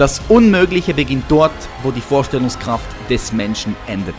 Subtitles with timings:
[0.00, 4.14] Das Unmögliche beginnt dort, wo die Vorstellungskraft des Menschen endet.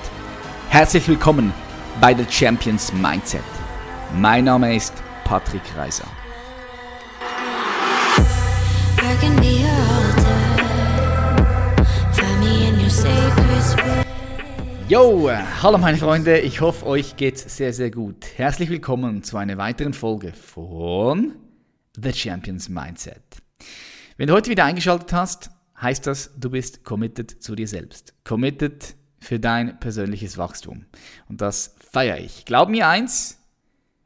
[0.70, 1.52] Herzlich willkommen
[2.00, 3.42] bei The Champions Mindset.
[4.16, 6.06] Mein Name ist Patrick Reiser.
[14.88, 15.32] Yo,
[15.64, 18.24] hallo meine Freunde, ich hoffe euch geht's sehr, sehr gut.
[18.36, 21.34] Herzlich willkommen zu einer weiteren Folge von
[22.00, 23.24] The Champions Mindset.
[24.18, 25.50] Wenn du heute wieder eingeschaltet hast,
[25.82, 28.14] heißt das, du bist committed zu dir selbst.
[28.24, 30.86] Committed für dein persönliches Wachstum.
[31.28, 32.46] Und das feiere ich.
[32.46, 33.40] Glaub mir eins,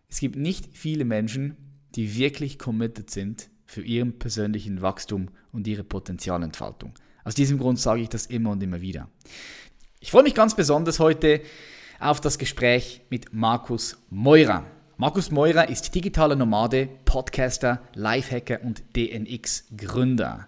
[0.09, 1.58] es gibt nicht viele Menschen,
[1.96, 6.94] die wirklich committed sind für ihren persönlichen Wachstum und ihre Potenzialentfaltung.
[7.23, 9.09] Aus diesem Grund sage ich das immer und immer wieder.
[10.00, 11.42] Ich freue mich ganz besonders heute
[12.00, 14.66] auf das Gespräch mit Markus Meurer.
[14.98, 20.48] Markus Meurer ist digitaler Nomade, Podcaster, Lifehacker und DNX-Gründer.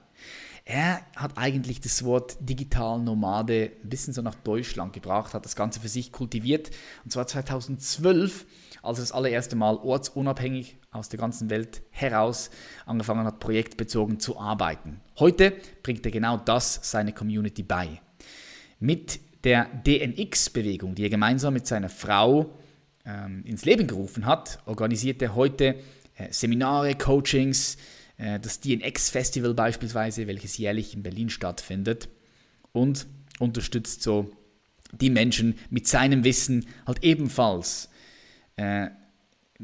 [0.69, 5.55] Er hat eigentlich das Wort digital Nomade ein bisschen so nach Deutschland gebracht, hat das
[5.55, 6.71] Ganze für sich kultiviert
[7.05, 8.45] und zwar 2012
[8.81, 12.49] als er das allererste Mal ortsunabhängig aus der ganzen Welt heraus
[12.85, 14.99] angefangen hat, projektbezogen zu arbeiten.
[15.19, 18.01] Heute bringt er genau das seine Community bei.
[18.81, 22.57] Mit der DNX-Bewegung, die er gemeinsam mit seiner Frau
[23.05, 25.75] ähm, ins Leben gerufen hat, organisiert er heute
[26.15, 27.77] äh, Seminare, Coachings,
[28.17, 32.09] das DNX-Festival beispielsweise, welches jährlich in Berlin stattfindet
[32.71, 33.07] und
[33.39, 34.31] unterstützt so
[34.91, 37.89] die Menschen mit seinem Wissen halt ebenfalls
[38.55, 38.87] äh,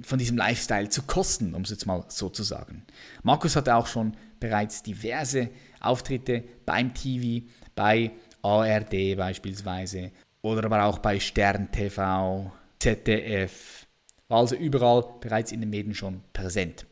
[0.02, 2.84] von diesem Lifestyle zu kosten, um es jetzt mal so zu sagen.
[3.22, 5.50] Markus hatte auch schon bereits diverse
[5.80, 8.12] Auftritte beim TV, bei
[8.42, 10.12] ARD beispielsweise
[10.42, 13.88] oder aber auch bei Stern TV, ZDF,
[14.28, 16.86] war also überall bereits in den Medien schon präsent.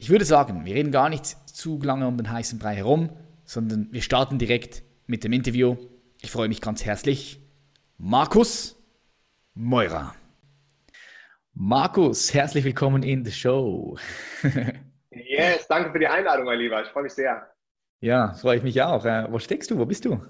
[0.00, 3.10] Ich würde sagen, wir reden gar nicht zu lange um den heißen Brei herum,
[3.44, 5.76] sondern wir starten direkt mit dem Interview.
[6.22, 7.40] Ich freue mich ganz herzlich.
[7.96, 8.80] Markus
[9.54, 10.14] Meurer.
[11.52, 13.98] Markus, herzlich willkommen in the show.
[15.10, 16.80] yes, danke für die Einladung, mein Lieber.
[16.80, 17.50] Ich freue mich sehr.
[17.98, 19.04] Ja, freue ich mich auch.
[19.04, 19.78] Äh, wo steckst du?
[19.78, 20.24] Wo bist du?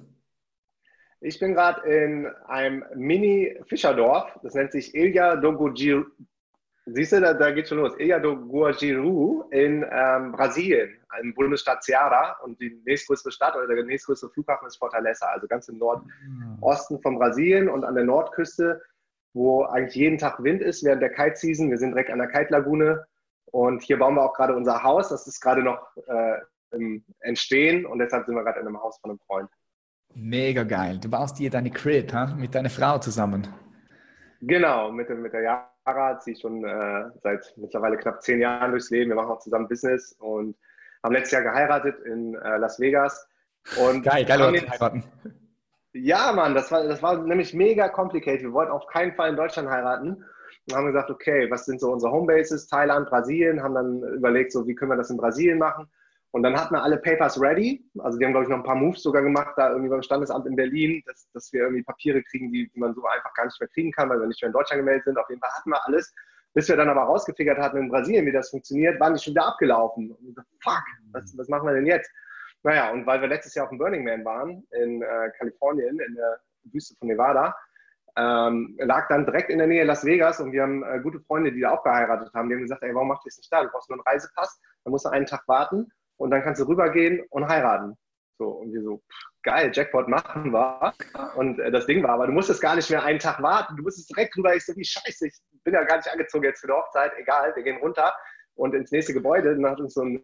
[1.20, 4.30] Ich bin gerade in einem Mini-Fischerdorf.
[4.42, 6.06] Das nennt sich Ilha do Guajiru.
[6.93, 7.93] Siehst du, da, da geht schon los.
[7.99, 12.41] Ilha do Guajiru in ähm, Brasilien, im Bundesstaat Ceará.
[12.43, 17.19] Und die nächstgrößere Stadt oder der nächstgrößere Flughafen ist Fortaleza, also ganz im Nordosten von
[17.19, 18.81] Brasilien und an der Nordküste
[19.34, 21.71] wo eigentlich jeden Tag Wind ist während der Kite-Season.
[21.71, 23.04] Wir sind direkt an der Kite-Lagune
[23.47, 25.09] und hier bauen wir auch gerade unser Haus.
[25.09, 26.38] Das ist gerade noch äh,
[26.72, 29.48] im Entstehen und deshalb sind wir gerade in einem Haus von einem Freund.
[30.15, 30.98] Mega geil.
[30.98, 32.34] Du baust dir deine Crib ha?
[32.37, 33.47] mit deiner Frau zusammen.
[34.41, 35.43] Genau, mit, mit der
[35.88, 39.10] Jara ziehe ich schon äh, seit mittlerweile knapp zehn Jahren durchs Leben.
[39.10, 40.56] Wir machen auch zusammen Business und
[41.03, 43.26] haben letztes Jahr geheiratet in äh, Las Vegas.
[43.81, 44.41] Und geil, geil,
[44.71, 45.04] heiraten.
[45.93, 48.43] Ja, Mann, das war, das war nämlich mega complicated.
[48.43, 50.25] Wir wollten auf keinen Fall in Deutschland heiraten.
[50.69, 52.69] Und haben gesagt, okay, was sind so unsere Homebases?
[52.69, 55.88] Thailand, Brasilien, haben dann überlegt, so wie können wir das in Brasilien machen?
[56.31, 57.83] Und dann hatten wir alle Papers ready.
[57.99, 60.47] Also die haben, glaube ich, noch ein paar Moves sogar gemacht, da irgendwie beim Standesamt
[60.47, 63.59] in Berlin, dass, dass wir irgendwie Papiere kriegen, die, die man so einfach gar nicht
[63.59, 65.19] mehr kriegen kann, weil wir nicht mehr in Deutschland gemeldet sind.
[65.19, 66.12] Auf jeden Fall hatten wir alles.
[66.55, 69.47] Bis wir dann aber rausgefigert hatten in Brasilien, wie das funktioniert, waren die schon wieder
[69.47, 70.11] abgelaufen.
[70.11, 72.11] Und so, fuck, was, was machen wir denn jetzt?
[72.62, 76.15] Naja, und weil wir letztes Jahr auf dem Burning Man waren in äh, Kalifornien, in
[76.15, 77.54] der Wüste von Nevada,
[78.16, 81.53] ähm, lag dann direkt in der Nähe Las Vegas und wir haben äh, gute Freunde,
[81.53, 82.48] die da auch geheiratet haben.
[82.48, 83.63] Die haben gesagt, ey, warum macht ihr es nicht da?
[83.63, 85.86] Du brauchst nur einen Reisepass, dann musst du einen Tag warten
[86.18, 87.97] und dann kannst du rübergehen und heiraten.
[88.38, 90.92] So, und wir so, pff, geil, Jackpot machen wir.
[91.34, 93.82] Und äh, das Ding war, aber du musstest gar nicht mehr einen Tag warten, du
[93.82, 94.54] musstest direkt rüber.
[94.54, 97.54] Ich so, wie scheiße, ich bin ja gar nicht angezogen jetzt für die Hochzeit, egal,
[97.56, 98.15] wir gehen runter
[98.54, 99.54] und ins nächste Gebäude.
[99.54, 100.22] Dann hat uns so ein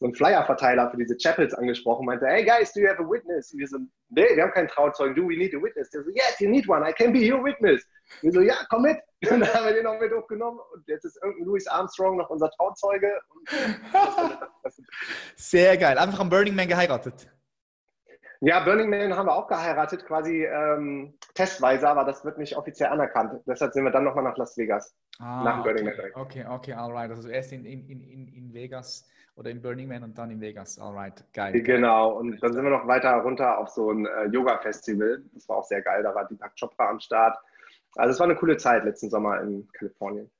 [0.00, 3.52] so ein Flyer-Verteiler für diese Chapels angesprochen, meinte, hey guys, do you have a witness?
[3.52, 3.78] Und wir so,
[4.08, 5.90] nee, wir haben keinen Trauzeugen, do we need a witness?
[5.90, 7.84] Der so, yes, you need one, I can be your witness.
[8.22, 8.98] Und wir so, ja, komm mit.
[9.30, 12.30] Und dann haben wir den noch mit aufgenommen und jetzt ist irgendein Louis Armstrong noch
[12.30, 13.20] unser Trauzeuge.
[15.40, 17.26] Sehr geil, einfach am Burning Man geheiratet.
[18.42, 22.90] Ja, Burning Man haben wir auch geheiratet, quasi ähm, testweise, aber das wird nicht offiziell
[22.90, 23.40] anerkannt.
[23.46, 24.94] Deshalb sind wir dann nochmal nach Las Vegas.
[25.18, 26.10] Ah, nach Burning okay.
[26.14, 26.22] Man.
[26.22, 27.10] Okay, okay, alright.
[27.10, 30.78] Also erst in, in, in, in Vegas oder in Burning Man und dann in Vegas.
[30.78, 31.58] Alright, geil.
[31.62, 35.22] Genau, und dann sind wir noch weiter runter auf so ein äh, Yoga-Festival.
[35.32, 36.02] Das war auch sehr geil.
[36.02, 37.38] Da war Deepak Chopra am Start.
[37.96, 40.30] Also es war eine coole Zeit letzten Sommer in Kalifornien.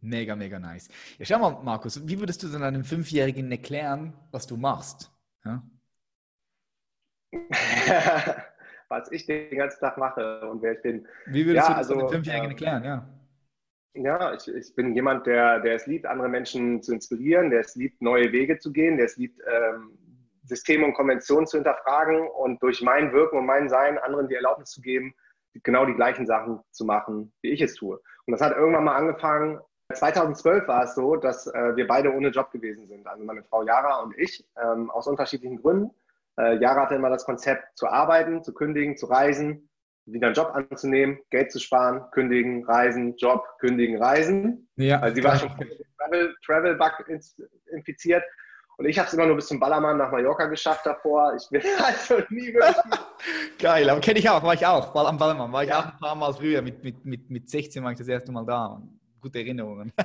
[0.00, 0.88] Mega, mega nice.
[1.18, 5.10] Ja, schau mal, Markus, wie würdest du denn einem Fünfjährigen erklären, was du machst?
[5.44, 5.62] Ja?
[8.88, 11.06] was ich den ganzen Tag mache und wer ich bin.
[11.26, 12.84] Wie würdest ja, du das also, einem Fünfjährigen äh, erklären?
[12.84, 13.08] Ja.
[13.94, 17.74] Ja, ich, ich bin jemand, der, der es liebt, andere Menschen zu inspirieren, der es
[17.74, 19.98] liebt, neue Wege zu gehen, der es liebt, ähm,
[20.44, 24.70] Systeme und Konventionen zu hinterfragen und durch mein Wirken und mein Sein anderen die Erlaubnis
[24.70, 25.14] zu geben,
[25.62, 28.00] genau die gleichen Sachen zu machen, wie ich es tue.
[28.26, 29.60] Und das hat irgendwann mal angefangen.
[29.94, 33.06] 2012 war es so, dass äh, wir beide ohne Job gewesen sind.
[33.06, 35.90] Also meine Frau Jara und ich, ähm, aus unterschiedlichen Gründen.
[36.38, 39.68] Äh, Jara hatte immer das Konzept zu arbeiten, zu kündigen, zu reisen,
[40.06, 44.68] wieder einen Job anzunehmen, Geld zu sparen, kündigen, reisen, Job, kündigen, reisen.
[44.76, 45.50] Ja, also sie war schon
[45.98, 47.06] Travel, Travel Bug
[47.72, 48.24] infiziert.
[48.78, 51.34] Und ich habe es immer nur bis zum Ballermann nach Mallorca geschafft davor.
[51.36, 52.76] Ich bin also nie wirklich.
[53.58, 54.94] Geil, aber kenne ich auch, war ich auch.
[54.94, 55.80] Am Ballermann war ich ja.
[55.80, 56.62] auch ein paar Mal früher.
[56.62, 58.80] Mit, mit, mit, mit 16 war ich das erste Mal da.
[59.20, 59.92] Gute Erinnerungen.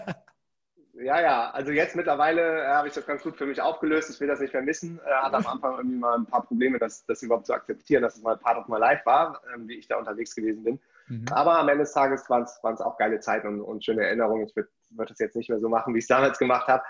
[0.97, 4.09] Ja, ja, also jetzt mittlerweile äh, habe ich das ganz gut für mich aufgelöst.
[4.09, 5.01] Ich will das nicht mehr missen.
[5.05, 8.15] Äh, hatte am Anfang irgendwie mal ein paar Probleme, das, das überhaupt zu akzeptieren, dass
[8.15, 10.79] es mal Part of my life war, äh, wie ich da unterwegs gewesen bin.
[11.07, 11.25] Mhm.
[11.31, 14.47] Aber am Ende des Tages waren es auch geile Zeiten und, und schöne Erinnerungen.
[14.47, 16.83] Ich würde würd das jetzt nicht mehr so machen, wie ich es damals gemacht habe.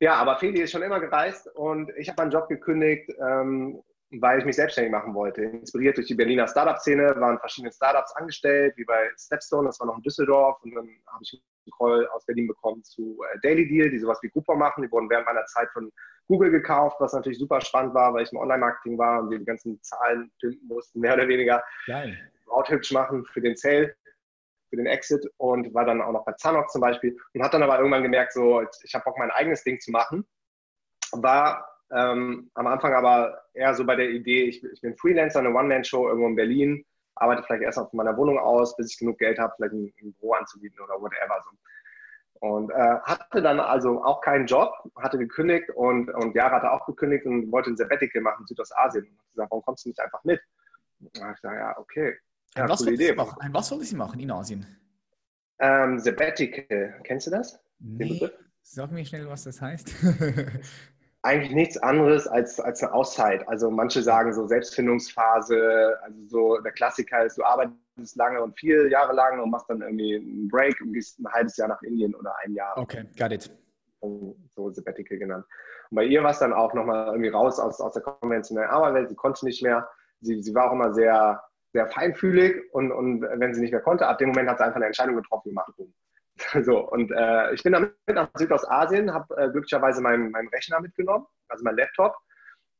[0.00, 4.38] Ja, aber Feli ist schon immer gereist und ich habe meinen Job gekündigt, ähm, weil
[4.38, 5.42] ich mich selbstständig machen wollte.
[5.42, 9.96] Inspiriert durch die Berliner Startup-Szene, waren verschiedene Startups angestellt, wie bei Stepstone, das war noch
[9.96, 10.62] in Düsseldorf.
[10.62, 14.18] Und dann habe ich einen Call aus Berlin bekommen zu äh, Daily Deal, die sowas
[14.22, 14.82] wie Groupon machen.
[14.82, 15.90] Die wurden während meiner Zeit von
[16.28, 19.44] Google gekauft, was natürlich super spannend war, weil ich im Online-Marketing war und wir die
[19.44, 21.62] ganzen Zahlen pimpen mussten, mehr oder weniger.
[21.86, 22.16] Geil.
[22.68, 23.94] hübsch machen für den Sale,
[24.70, 27.62] für den Exit und war dann auch noch bei Zanox zum Beispiel und hat dann
[27.62, 30.26] aber irgendwann gemerkt, so, ich habe Bock, mein eigenes Ding zu machen.
[31.12, 35.54] War ähm, am Anfang aber eher so bei der Idee, ich, ich bin Freelancer, eine
[35.54, 36.84] One-Man-Show irgendwo in Berlin,
[37.14, 40.12] arbeite vielleicht erst auf meiner Wohnung aus, bis ich genug Geld habe, vielleicht ein, ein
[40.14, 41.42] Büro anzubieten oder whatever.
[41.44, 41.56] So.
[42.40, 46.84] Und äh, hatte dann also auch keinen Job, hatte gekündigt und, und Jara hatte auch
[46.86, 49.04] gekündigt und wollte ein Sabbatical machen in Südostasien.
[49.04, 50.40] Und ich gesagt, warum kommst du nicht einfach mit?
[51.00, 52.16] Und ich gesagt, ja, okay.
[52.56, 53.16] Ja, ein, was coole Idee.
[53.18, 54.66] ein was wollte sie machen in Asien?
[55.58, 57.58] Ähm, Sabbatical, kennst du das?
[57.78, 58.28] Nee.
[58.62, 59.94] Sag mir schnell, was das heißt.
[61.26, 63.46] eigentlich nichts anderes als, als eine Auszeit.
[63.48, 68.88] Also manche sagen so Selbstfindungsphase, also so der Klassiker ist, du arbeitest lange und vier
[68.88, 72.14] Jahre lang und machst dann irgendwie einen Break und gehst ein halbes Jahr nach Indien
[72.14, 72.78] oder ein Jahr.
[72.78, 73.50] Okay, got it.
[74.00, 75.44] So Sabbatical genannt.
[75.90, 79.08] Und bei ihr war es dann auch nochmal irgendwie raus aus, aus der konventionellen Arbeitswelt.
[79.08, 79.88] Sie konnte nicht mehr.
[80.20, 84.06] Sie, sie war auch immer sehr, sehr feinfühlig und, und wenn sie nicht mehr konnte,
[84.06, 85.72] ab dem Moment hat sie einfach eine Entscheidung getroffen gemacht.
[86.64, 91.26] So, und äh, ich bin damit nach Südostasien, habe äh, glücklicherweise meinen, meinen Rechner mitgenommen,
[91.48, 92.14] also meinen Laptop,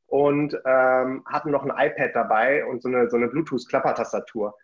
[0.07, 4.55] und ähm, hatten noch ein iPad dabei und so eine, so eine Bluetooth-Klappertastatur.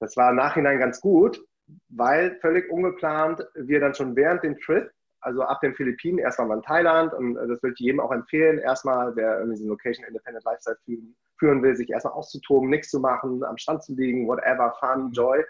[0.00, 1.44] Das war im Nachhinein ganz gut,
[1.88, 4.90] weil völlig ungeplant wir dann schon während dem Trip,
[5.20, 8.58] also ab den Philippinen, erstmal in Thailand, und äh, das würde ich jedem auch empfehlen,
[8.58, 13.00] erstmal, wer irgendwie so Location Independent Lifestyle führen, führen will, sich erstmal auszutoben, nichts zu
[13.00, 15.44] machen, am Strand zu liegen, whatever, fun, joy.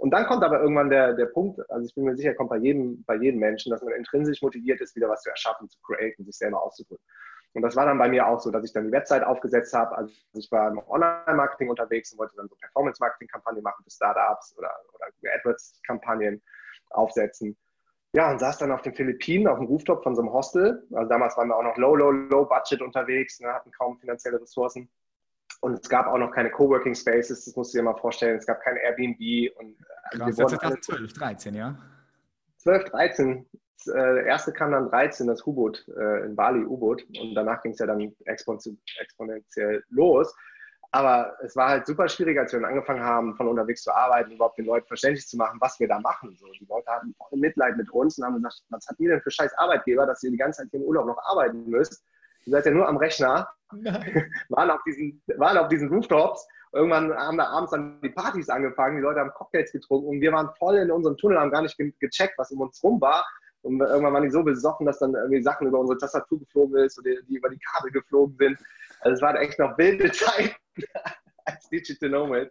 [0.00, 2.56] Und dann kommt aber irgendwann der, der Punkt, also ich bin mir sicher, kommt bei
[2.56, 6.24] jedem, bei jedem Menschen, dass man intrinsisch motiviert ist, wieder was zu erschaffen, zu createn,
[6.24, 7.04] sich selber auszudrücken.
[7.52, 9.94] Und das war dann bei mir auch so, dass ich dann die Website aufgesetzt habe.
[9.94, 14.74] Also ich war im Online-Marketing unterwegs und wollte dann so Performance-Marketing-Kampagnen machen für Startups oder,
[14.94, 16.40] oder AdWords-Kampagnen
[16.88, 17.58] aufsetzen.
[18.12, 20.82] Ja, und saß dann auf den Philippinen auf dem Rooftop von so einem Hostel.
[20.94, 24.40] Also damals waren wir auch noch low, low, low budget unterwegs, ne, hatten kaum finanzielle
[24.40, 24.88] Ressourcen.
[25.60, 28.38] Und es gab auch noch keine Coworking Spaces, das musst du dir mal vorstellen.
[28.38, 29.54] Es gab kein Airbnb.
[29.58, 29.76] Und,
[30.12, 31.76] äh, Krass, wir 2012, 13, ja?
[32.58, 33.46] 12, 13.
[33.84, 37.04] Das äh, erste kam dann 13, das U-Boot äh, in Bali, U-Boot.
[37.18, 40.34] Und danach ging es ja dann exponentiell los.
[40.92, 44.32] Aber es war halt super schwierig, als wir dann angefangen haben, von unterwegs zu arbeiten,
[44.32, 46.36] überhaupt den Leuten verständlich zu machen, was wir da machen.
[46.36, 49.20] So, die Leute hatten voll Mitleid mit uns und haben gesagt, was habt ihr denn
[49.20, 52.02] für scheiß Arbeitgeber, dass ihr die ganze Zeit hier im Urlaub noch arbeiten müsst?
[52.44, 53.48] Ihr seid ja nur am Rechner
[54.48, 56.46] waren auf diesen, waren auf diesen Rooftops.
[56.72, 60.32] Irgendwann haben da abends dann die Partys angefangen, die Leute haben Cocktails getrunken und wir
[60.32, 63.26] waren voll in unserem Tunnel, haben gar nicht gecheckt, was um uns rum war.
[63.62, 66.98] Und irgendwann waren die so besoffen, dass dann irgendwie Sachen über unsere Tastatur geflogen ist
[66.98, 68.58] oder die über die Kabel geflogen sind.
[69.00, 70.54] Also es waren echt noch wilde Zeiten
[71.44, 72.50] als Digital Nomad.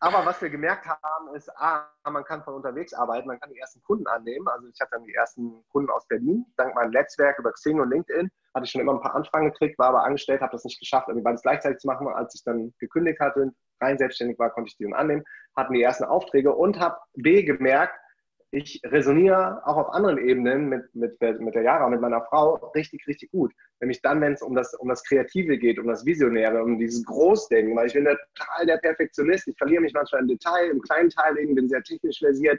[0.00, 3.58] Aber was wir gemerkt haben, ist, A, man kann von unterwegs arbeiten, man kann die
[3.58, 4.48] ersten Kunden annehmen.
[4.48, 7.90] Also ich hatte dann die ersten Kunden aus Berlin, dank meinem Netzwerk über Xing und
[7.90, 10.80] LinkedIn hatte ich schon immer ein paar Anfragen gekriegt, war aber angestellt, habe das nicht
[10.80, 12.08] geschafft, irgendwie beides gleichzeitig zu machen.
[12.08, 15.24] Als ich dann gekündigt hatte, rein selbstständig war, konnte ich die dann annehmen,
[15.54, 17.94] hatten die ersten Aufträge und habe B gemerkt,
[18.56, 23.06] ich resoniere auch auf anderen Ebenen mit, mit, mit der Jara, mit meiner Frau richtig,
[23.06, 23.52] richtig gut.
[23.80, 27.04] Nämlich dann, wenn es um das, um das Kreative geht, um das Visionäre, um dieses
[27.04, 29.46] Großdenken, weil ich bin total der Perfektionist.
[29.48, 32.58] Ich verliere mich manchmal im Detail, im kleinen Teil, bin sehr technisch versiert.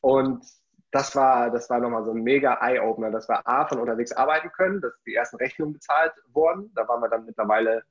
[0.00, 0.44] Und
[0.92, 4.48] das war, das war nochmal so ein mega Eye-Opener, dass wir A, von unterwegs arbeiten
[4.52, 6.70] können, dass die ersten Rechnungen bezahlt wurden.
[6.76, 7.82] Da waren wir dann mittlerweile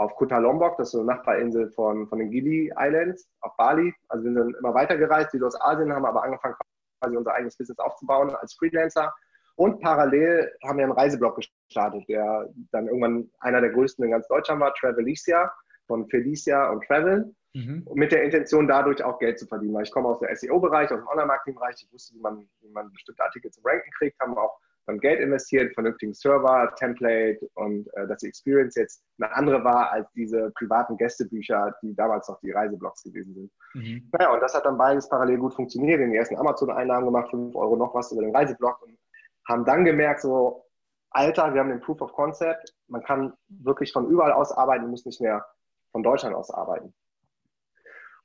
[0.00, 3.92] auf Kuta Lombok, das ist so eine Nachbarinsel von, von den Gili Islands, auf Bali.
[4.08, 6.54] Also wir sind immer weitergereist, die aus Asien haben aber angefangen,
[7.02, 9.12] quasi unser eigenes Business aufzubauen als Freelancer.
[9.56, 14.26] Und parallel haben wir einen Reiseblog gestartet, der dann irgendwann einer der größten in ganz
[14.28, 15.52] Deutschland war, Travelicia,
[15.86, 17.34] von Felicia und Travel.
[17.52, 17.86] Mhm.
[17.92, 19.74] Mit der Intention, dadurch auch Geld zu verdienen.
[19.74, 21.76] Weil ich komme aus dem SEO-Bereich, aus dem Online-Marketing-Bereich.
[21.78, 24.58] Ich wusste, wie man, wie man bestimmte Artikel zum Ranken kriegt, haben auch
[24.90, 29.90] dann Geld investiert, vernünftigen Server, Template und äh, dass die Experience jetzt eine andere war
[29.92, 33.52] als diese privaten Gästebücher, die damals noch die Reiseblogs gewesen sind.
[33.74, 34.10] Mhm.
[34.12, 36.00] Naja, und das hat dann beides parallel gut funktioniert.
[36.00, 38.98] Den ersten Amazon-Einnahmen gemacht, 5 Euro noch was über den Reiseblog und
[39.48, 40.64] haben dann gemerkt, so,
[41.10, 45.06] Alter, wir haben den Proof of Concept, man kann wirklich von überall aus arbeiten, muss
[45.06, 45.44] nicht mehr
[45.92, 46.94] von Deutschland aus arbeiten.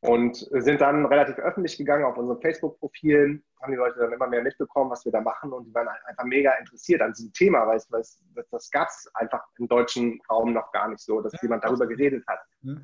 [0.02, 4.44] Und sind dann relativ öffentlich gegangen auf unseren Facebook-Profilen, haben die Leute dann immer mehr
[4.44, 7.78] mitbekommen, was wir da machen und die waren einfach mega interessiert an diesem Thema, weil,
[7.78, 8.22] es, weil es,
[8.52, 11.88] das gab es einfach im deutschen Raum noch gar nicht so, dass ja, jemand darüber
[11.88, 12.40] geredet hat.
[12.62, 12.76] Ja.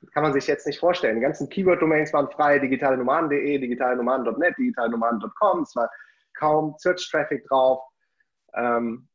[0.00, 1.16] Das kann man sich jetzt nicht vorstellen.
[1.16, 5.90] Die ganzen Keyword-Domains waren frei, digitalenomaden.de, digitalenomaden.net, digitalenomaden.com, es war
[6.34, 7.82] kaum Search-Traffic drauf.
[8.54, 9.08] Ähm,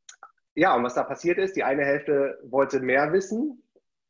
[0.55, 3.63] ja, und was da passiert ist, die eine Hälfte wollte mehr wissen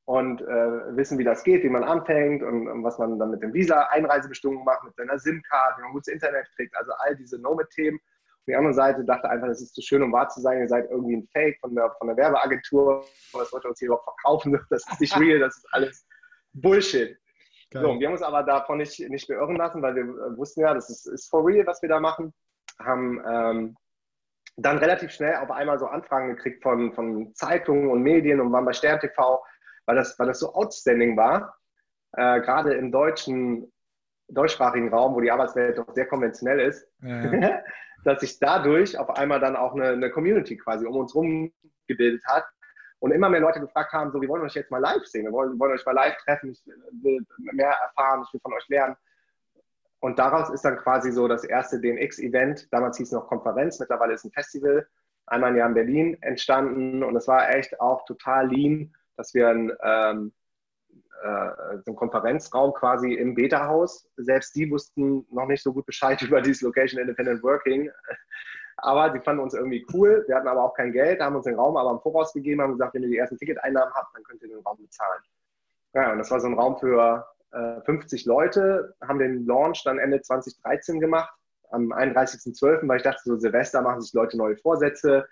[0.07, 3.43] und äh, wissen, wie das geht, wie man anfängt und, und was man dann mit
[3.43, 7.97] dem Visa-Einreisebestimmung macht, mit seiner SIM-Card, wie man gutes Internet kriegt, also all diese Nomad-Themen.
[7.97, 10.69] Und die andere Seite dachte einfach, das ist zu schön, um wahr zu sein, ihr
[10.69, 14.05] seid irgendwie ein Fake von der, von der Werbeagentur, was wollt ihr uns hier überhaupt
[14.05, 16.07] verkaufen, das ist nicht real, das ist alles
[16.53, 17.17] Bullshit.
[17.71, 17.83] Geil.
[17.83, 20.73] So, wir haben uns aber davon nicht, nicht beirren lassen, weil wir äh, wussten ja,
[20.73, 22.33] das ist, ist for real, was wir da machen.
[22.79, 23.77] Haben ähm,
[24.55, 28.63] dann relativ schnell auf einmal so Anfragen gekriegt von, von Zeitungen und Medien und waren
[28.63, 29.43] bei Stern TV
[29.87, 31.57] weil das, weil das so outstanding war,
[32.11, 33.71] äh, gerade im deutschen,
[34.27, 37.61] deutschsprachigen Raum, wo die Arbeitswelt doch sehr konventionell ist, ja.
[38.03, 41.51] dass sich dadurch auf einmal dann auch eine, eine Community quasi um uns herum
[41.87, 42.45] gebildet hat
[42.99, 45.31] und immer mehr Leute gefragt haben, so, wir wollen euch jetzt mal live sehen, wir
[45.31, 46.61] wollen, wir wollen euch mal live treffen, ich
[47.01, 47.19] will
[47.53, 48.95] mehr erfahren, ich will von euch lernen.
[49.99, 54.13] Und daraus ist dann quasi so das erste DNX-Event, damals hieß es noch Konferenz, mittlerweile
[54.13, 54.87] ist ein Festival,
[55.25, 59.49] einmal im Jahr in Berlin entstanden und es war echt auch total lean dass wir
[59.49, 60.33] ein, ähm,
[61.23, 66.21] äh, so einen Konferenzraum quasi im Beta-Haus, selbst die wussten noch nicht so gut Bescheid
[66.21, 67.91] über dieses Location Independent Working,
[68.77, 70.23] aber die fanden uns irgendwie cool.
[70.27, 72.73] Wir hatten aber auch kein Geld, haben uns den Raum aber im Voraus gegeben, haben
[72.73, 75.21] gesagt, wenn ihr die ersten Ticketeinnahmen habt, dann könnt ihr den Raum bezahlen.
[75.93, 79.97] Ja, und das war so ein Raum für äh, 50 Leute, haben den Launch dann
[79.97, 81.33] Ende 2013 gemacht,
[81.71, 85.27] am 31.12., weil ich dachte, so Silvester machen sich Leute neue Vorsätze,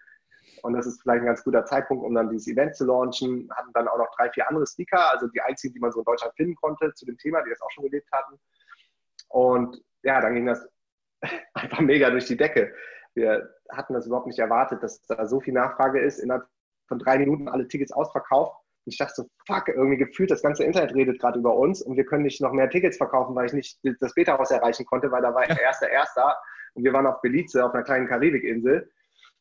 [0.66, 3.48] und das ist vielleicht ein ganz guter Zeitpunkt, um dann dieses Event zu launchen.
[3.56, 6.06] Hatten dann auch noch drei, vier andere Speaker, also die einzigen, die man so in
[6.06, 8.40] Deutschland finden konnte zu dem Thema, die das auch schon gelebt hatten.
[9.28, 10.68] Und ja, dann ging das
[11.54, 12.74] einfach mega durch die Decke.
[13.14, 16.18] Wir hatten das überhaupt nicht erwartet, dass da so viel Nachfrage ist.
[16.18, 16.48] Innerhalb
[16.88, 18.56] von drei Minuten alle Tickets ausverkauft.
[18.86, 21.96] Und ich dachte so, fuck, irgendwie gefühlt, das ganze Internet redet gerade über uns und
[21.96, 25.22] wir können nicht noch mehr Tickets verkaufen, weil ich nicht das Beta-Haus erreichen konnte, weil
[25.22, 26.36] da war der erste Erster
[26.74, 28.92] und wir waren auf Belize, auf einer kleinen Karibikinsel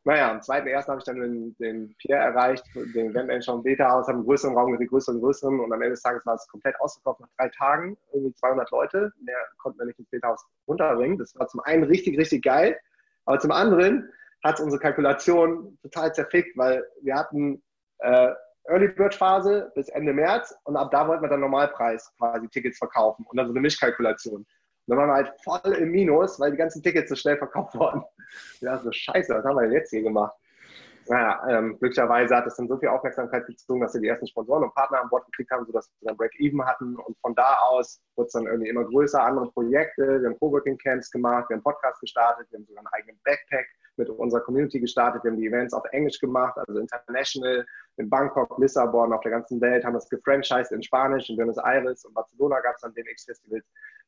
[0.04, 4.06] naja, am zweiten ersten habe ich dann den, den Pierre erreicht, den Eventmanager und Beta-Haus,
[4.06, 5.60] haben einen größeren Raum, den größeren, größeren.
[5.60, 9.12] Und am Ende des Tages war es komplett ausverkauft nach drei Tagen, irgendwie 200 Leute,
[9.20, 11.18] mehr konnten wir nicht ins Beta-Haus runterbringen.
[11.18, 12.78] Das war zum einen richtig, richtig geil,
[13.24, 14.10] aber zum anderen
[14.44, 17.62] hat es unsere Kalkulation total zerfickt, weil wir hatten
[18.00, 18.30] äh,
[18.66, 20.54] Early Bird Phase bis Ende März.
[20.64, 23.24] Und ab da wollten wir dann Normalpreis quasi Tickets verkaufen.
[23.28, 24.46] Und dann so eine Mischkalkulation.
[24.86, 28.02] Dann waren wir halt voll im Minus, weil die ganzen Tickets so schnell verkauft wurden.
[28.60, 30.32] Ja, so scheiße, was haben wir denn jetzt hier gemacht?
[31.06, 34.64] Naja, ähm, glücklicherweise hat es dann so viel Aufmerksamkeit gezogen, dass wir die ersten Sponsoren
[34.64, 36.96] und Partner an Bord gekriegt haben, sodass wir dann Break-Even hatten.
[36.96, 40.22] Und von da aus wurde es dann irgendwie immer größer, andere Projekte.
[40.22, 44.08] Wir haben Coworking-Camps gemacht, wir haben Podcast gestartet, wir haben sogar einen eigenen Backpack mit
[44.10, 45.24] unserer Community gestartet.
[45.24, 49.60] Wir haben die Events auf Englisch gemacht, also international, in Bangkok, Lissabon, auf der ganzen
[49.60, 53.06] Welt, haben das gefranchised in Spanisch, in Buenos Aires und Barcelona gab es dann den
[53.06, 53.64] X-Festivals.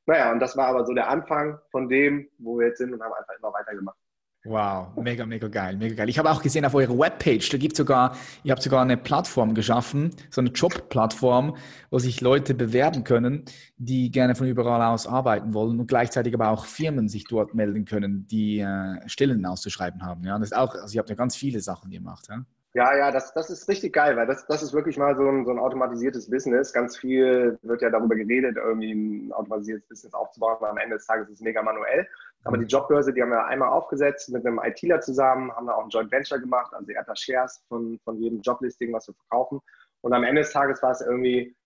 [0.06, 3.02] Naja, und das war aber so der Anfang von dem, wo wir jetzt sind und
[3.02, 3.98] haben einfach immer weitergemacht.
[4.46, 6.08] Wow, mega, mega geil, mega geil.
[6.08, 9.54] Ich habe auch gesehen auf eurer Webpage, da gibt sogar, ihr habt sogar eine Plattform
[9.54, 11.56] geschaffen, so eine Jobplattform,
[11.90, 13.44] wo sich Leute bewerben können,
[13.76, 17.84] die gerne von überall aus arbeiten wollen und gleichzeitig aber auch Firmen sich dort melden
[17.86, 20.22] können, die äh, Stellen auszuschreiben haben.
[20.24, 22.26] Ja, das ist auch, also ihr habt ja ganz viele Sachen gemacht.
[22.28, 22.44] Ja?
[22.76, 25.46] Ja, ja, das, das ist richtig geil, weil das, das ist wirklich mal so ein,
[25.46, 26.74] so ein automatisiertes Business.
[26.74, 31.06] Ganz viel wird ja darüber geredet, irgendwie ein automatisiertes Business aufzubauen, aber am Ende des
[31.06, 32.06] Tages ist es mega manuell.
[32.44, 35.84] Aber die Jobbörse, die haben wir einmal aufgesetzt mit einem ITler zusammen, haben da auch
[35.84, 39.14] ein Joint Venture gemacht, also er hat da Shares von, von jedem Joblisting, was wir
[39.14, 39.62] verkaufen.
[40.02, 41.56] Und am Ende des Tages war es irgendwie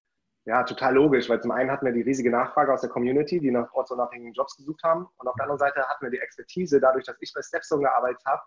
[0.44, 3.50] ja, total logisch, weil zum einen hatten wir die riesige Nachfrage aus der Community, die
[3.50, 5.08] nach ortsunabhängigen Jobs gesucht haben.
[5.18, 8.22] Und auf der anderen Seite hatten wir die Expertise, dadurch, dass ich bei Stepstone gearbeitet
[8.24, 8.42] habe,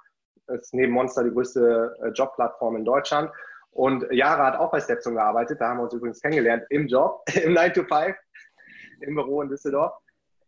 [0.48, 3.32] ist neben Monster die größte äh, Jobplattform in Deutschland.
[3.72, 5.60] Und Jara hat auch bei Stepstone gearbeitet.
[5.60, 8.16] Da haben wir uns übrigens kennengelernt im Job, im 9 to 5,
[9.02, 9.94] im Büro in Düsseldorf.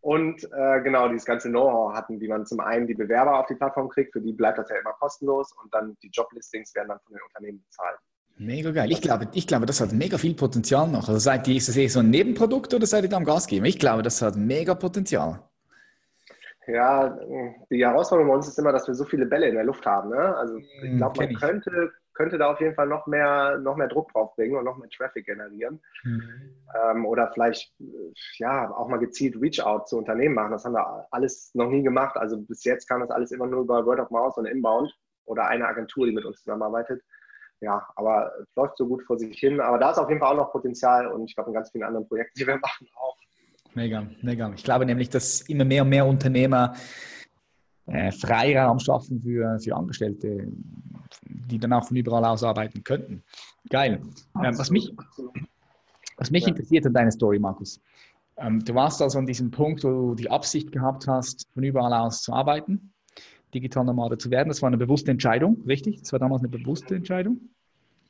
[0.02, 3.56] Und äh, genau, dieses ganze Know-how hatten, wie man zum einen die Bewerber auf die
[3.56, 7.00] Plattform kriegt, für die bleibt das ja immer kostenlos und dann die Joblistings werden dann
[7.00, 7.98] von den Unternehmen bezahlt.
[8.38, 8.92] Mega geil.
[8.92, 11.08] Ich glaube, ich glaube, das hat mega viel Potenzial noch.
[11.08, 13.48] Also seid ihr, ist das eh so ein Nebenprodukt oder seid ihr da am Gas
[13.48, 13.66] geben?
[13.66, 15.40] Ich glaube, das hat mega Potenzial.
[16.67, 17.17] Ja,
[17.69, 20.10] die Herausforderung bei uns ist immer, dass wir so viele Bälle in der Luft haben.
[20.10, 20.36] Ne?
[20.36, 23.88] Also ich hm, glaube, man könnte, könnte da auf jeden Fall noch mehr, noch mehr
[23.88, 25.81] Druck drauf bringen und noch mehr Traffic generieren.
[26.03, 26.24] Mhm.
[26.84, 27.74] Ähm, oder vielleicht
[28.38, 30.51] ja auch mal gezielt Reach-out zu Unternehmen machen.
[30.51, 32.17] Das haben wir alles noch nie gemacht.
[32.17, 34.91] Also bis jetzt kam das alles immer nur über Word of Mouth und Inbound
[35.25, 37.03] oder eine Agentur, die mit uns zusammenarbeitet.
[37.62, 39.62] Ja, aber es läuft so gut vor sich hin.
[39.62, 41.84] Aber da ist auf jeden Fall auch noch Potenzial und ich glaube in ganz vielen
[41.84, 43.17] anderen Projekten, die wir machen, auch.
[43.75, 44.51] Mega, mega.
[44.55, 46.74] Ich glaube nämlich, dass immer mehr und mehr Unternehmer
[47.88, 50.48] äh, Freiraum schaffen für, für Angestellte,
[51.25, 53.22] die dann auch von überall aus arbeiten könnten.
[53.70, 54.01] Geil.
[54.41, 54.91] Ähm, was mich,
[56.17, 57.82] was mich interessiert an deiner Story, Markus,
[58.38, 61.94] ähm, du warst also an diesem Punkt, wo du die Absicht gehabt hast, von überall
[61.94, 62.94] aus zu arbeiten,
[63.53, 64.48] digital Nomade zu werden.
[64.48, 66.00] Das war eine bewusste Entscheidung, richtig?
[66.00, 67.41] Das war damals eine bewusste Entscheidung?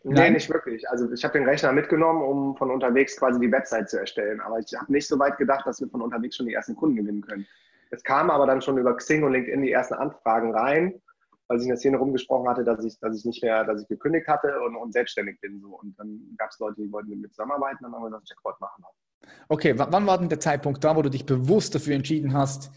[0.07, 0.87] Nee, nicht wirklich.
[0.89, 4.39] Also ich habe den Rechner mitgenommen, um von unterwegs quasi die Website zu erstellen.
[4.39, 6.97] Aber ich habe nicht so weit gedacht, dass wir von unterwegs schon die ersten Kunden
[6.97, 7.47] gewinnen können.
[7.89, 11.01] Es kamen aber dann schon über Xing und LinkedIn die ersten Anfragen rein,
[11.47, 13.87] weil sich in der Szene rumgesprochen hatte, dass ich, dass ich nicht mehr, dass ich
[13.87, 15.59] gekündigt hatte und, und selbstständig bin.
[15.59, 15.79] So.
[15.79, 18.29] Und dann gab es Leute, die wollten mit mir zusammenarbeiten und dann haben wir das
[18.29, 18.83] Jackpot machen.
[19.49, 22.71] Okay, wann war denn der Zeitpunkt da, wo du dich bewusst dafür entschieden hast,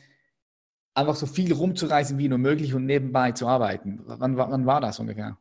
[0.95, 4.01] einfach so viel rumzureisen wie nur möglich und nebenbei zu arbeiten?
[4.07, 5.37] Wann, wann war das ungefähr?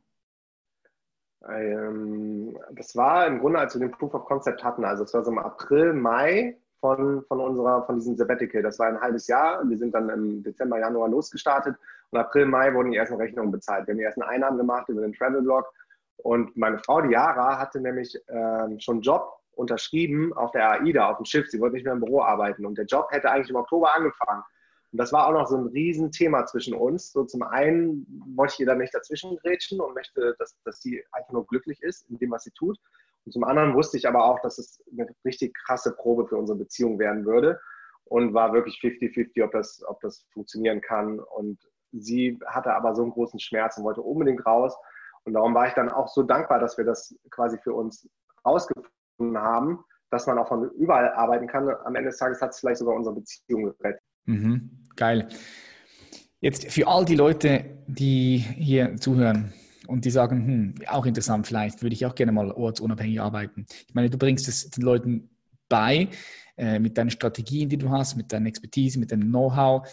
[1.49, 4.83] Ähm, das war im Grunde, als wir den Proof of Concept hatten.
[4.85, 8.61] Also es war so im April, Mai von, von unserer, von diesem Sabbatical.
[8.61, 9.67] Das war ein halbes Jahr.
[9.67, 11.75] Wir sind dann im Dezember, Januar losgestartet.
[12.11, 13.87] Und April, Mai wurden die ersten Rechnungen bezahlt.
[13.87, 15.65] Wir haben die ersten Einnahmen gemacht über den Travel-Blog.
[16.17, 21.09] Und meine Frau, die Yara, hatte nämlich ähm, schon einen Job unterschrieben auf der AIDA,
[21.09, 21.49] auf dem Schiff.
[21.49, 22.65] Sie wollte nicht mehr im Büro arbeiten.
[22.65, 24.43] Und der Job hätte eigentlich im Oktober angefangen.
[24.91, 27.11] Und das war auch noch so ein Riesenthema zwischen uns.
[27.11, 31.03] So zum einen wollte ich ihr da nicht dazwischen grätschen und möchte, dass, dass sie
[31.11, 32.79] einfach nur glücklich ist in dem, was sie tut.
[33.25, 36.57] Und zum anderen wusste ich aber auch, dass es eine richtig krasse Probe für unsere
[36.57, 37.59] Beziehung werden würde
[38.05, 41.19] und war wirklich 50-50, ob das, ob das funktionieren kann.
[41.19, 41.59] Und
[41.91, 44.73] sie hatte aber so einen großen Schmerz und wollte unbedingt raus.
[45.25, 48.07] Und darum war ich dann auch so dankbar, dass wir das quasi für uns
[48.45, 51.69] rausgefunden haben, dass man auch von überall arbeiten kann.
[51.69, 54.01] Am Ende des Tages hat es vielleicht sogar unsere Beziehung gerettet.
[54.25, 55.29] Mhm, geil.
[56.41, 59.53] Jetzt für all die Leute, die hier zuhören
[59.87, 63.65] und die sagen, hm, auch interessant, vielleicht würde ich auch gerne mal ortsunabhängig arbeiten.
[63.87, 65.29] Ich meine, du bringst es den Leuten
[65.69, 66.09] bei
[66.57, 69.87] äh, mit deinen Strategien, die du hast, mit deiner Expertise, mit deinem Know-how.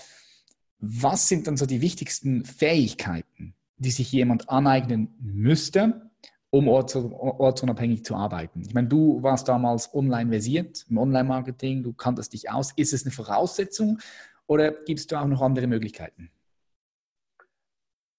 [0.81, 6.11] Was sind dann so die wichtigsten Fähigkeiten, die sich jemand aneignen müsste,
[6.51, 8.63] um ortsunabhängig zu arbeiten.
[8.65, 12.71] Ich meine, du warst damals online versiert im Online-Marketing, du kanntest dich aus.
[12.77, 13.99] Ist es eine Voraussetzung
[14.47, 16.31] oder gibst du auch noch andere Möglichkeiten?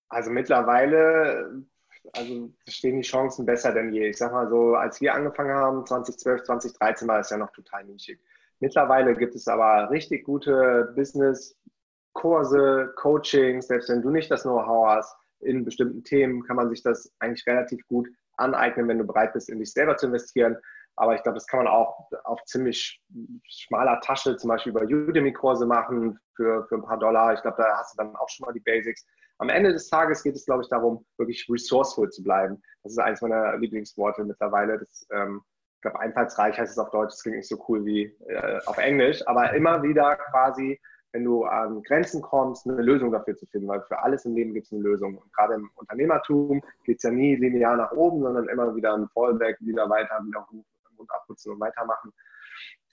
[0.10, 1.66] Also mittlerweile
[2.14, 4.10] also stehen die Chancen besser denn je.
[4.10, 7.86] Ich sag mal so, als wir angefangen haben, 2012, 2013 war es ja noch total
[7.86, 8.20] nischig.
[8.60, 15.16] Mittlerweile gibt es aber richtig gute Business-Kurse, Coachings, selbst wenn du nicht das Know-how hast,
[15.42, 18.08] in bestimmten Themen kann man sich das eigentlich relativ gut
[18.38, 20.58] aneignen, wenn du bereit bist, in dich selber zu investieren.
[20.98, 23.02] Aber ich glaube, das kann man auch auf ziemlich
[23.44, 27.34] schmaler Tasche, zum Beispiel über Udemy-Kurse machen für, für ein paar Dollar.
[27.34, 29.06] Ich glaube, da hast du dann auch schon mal die Basics.
[29.38, 32.62] Am Ende des Tages geht es, glaube ich, darum, wirklich resourceful zu bleiben.
[32.84, 34.80] Das ist eines meiner Lieblingsworte mittlerweile.
[34.80, 35.42] Das, ähm,
[35.76, 37.12] ich glaube, einfallsreich heißt es auf Deutsch.
[37.12, 39.22] Das klingt nicht so cool wie äh, auf Englisch.
[39.28, 40.80] Aber immer wieder quasi
[41.16, 44.54] wenn du an Grenzen kommst, eine Lösung dafür zu finden, weil für alles im Leben
[44.54, 45.18] gibt es eine Lösung.
[45.18, 49.08] Und gerade im Unternehmertum geht es ja nie linear nach oben, sondern immer wieder ein
[49.14, 50.66] Fallback, wieder weiter, wieder hoch
[50.98, 52.12] und abputzen und weitermachen.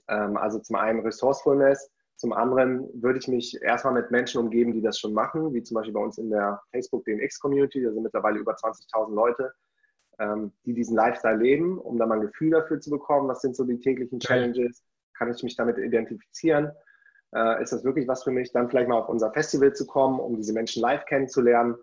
[0.08, 4.82] Ähm, also zum einen Resourcefulness, zum anderen würde ich mich erstmal mit Menschen umgeben, die
[4.82, 8.02] das schon machen, wie zum Beispiel bei uns in der Facebook DNX Community, da sind
[8.02, 9.52] mittlerweile über 20.000 Leute,
[10.18, 13.56] ähm, die diesen Lifestyle leben, um da mal ein Gefühl dafür zu bekommen, was sind
[13.56, 14.84] so die täglichen Challenges,
[15.14, 16.72] kann ich mich damit identifizieren
[17.34, 20.20] äh, ist das wirklich was für mich, dann vielleicht mal auf unser Festival zu kommen,
[20.20, 21.76] um diese Menschen live kennenzulernen.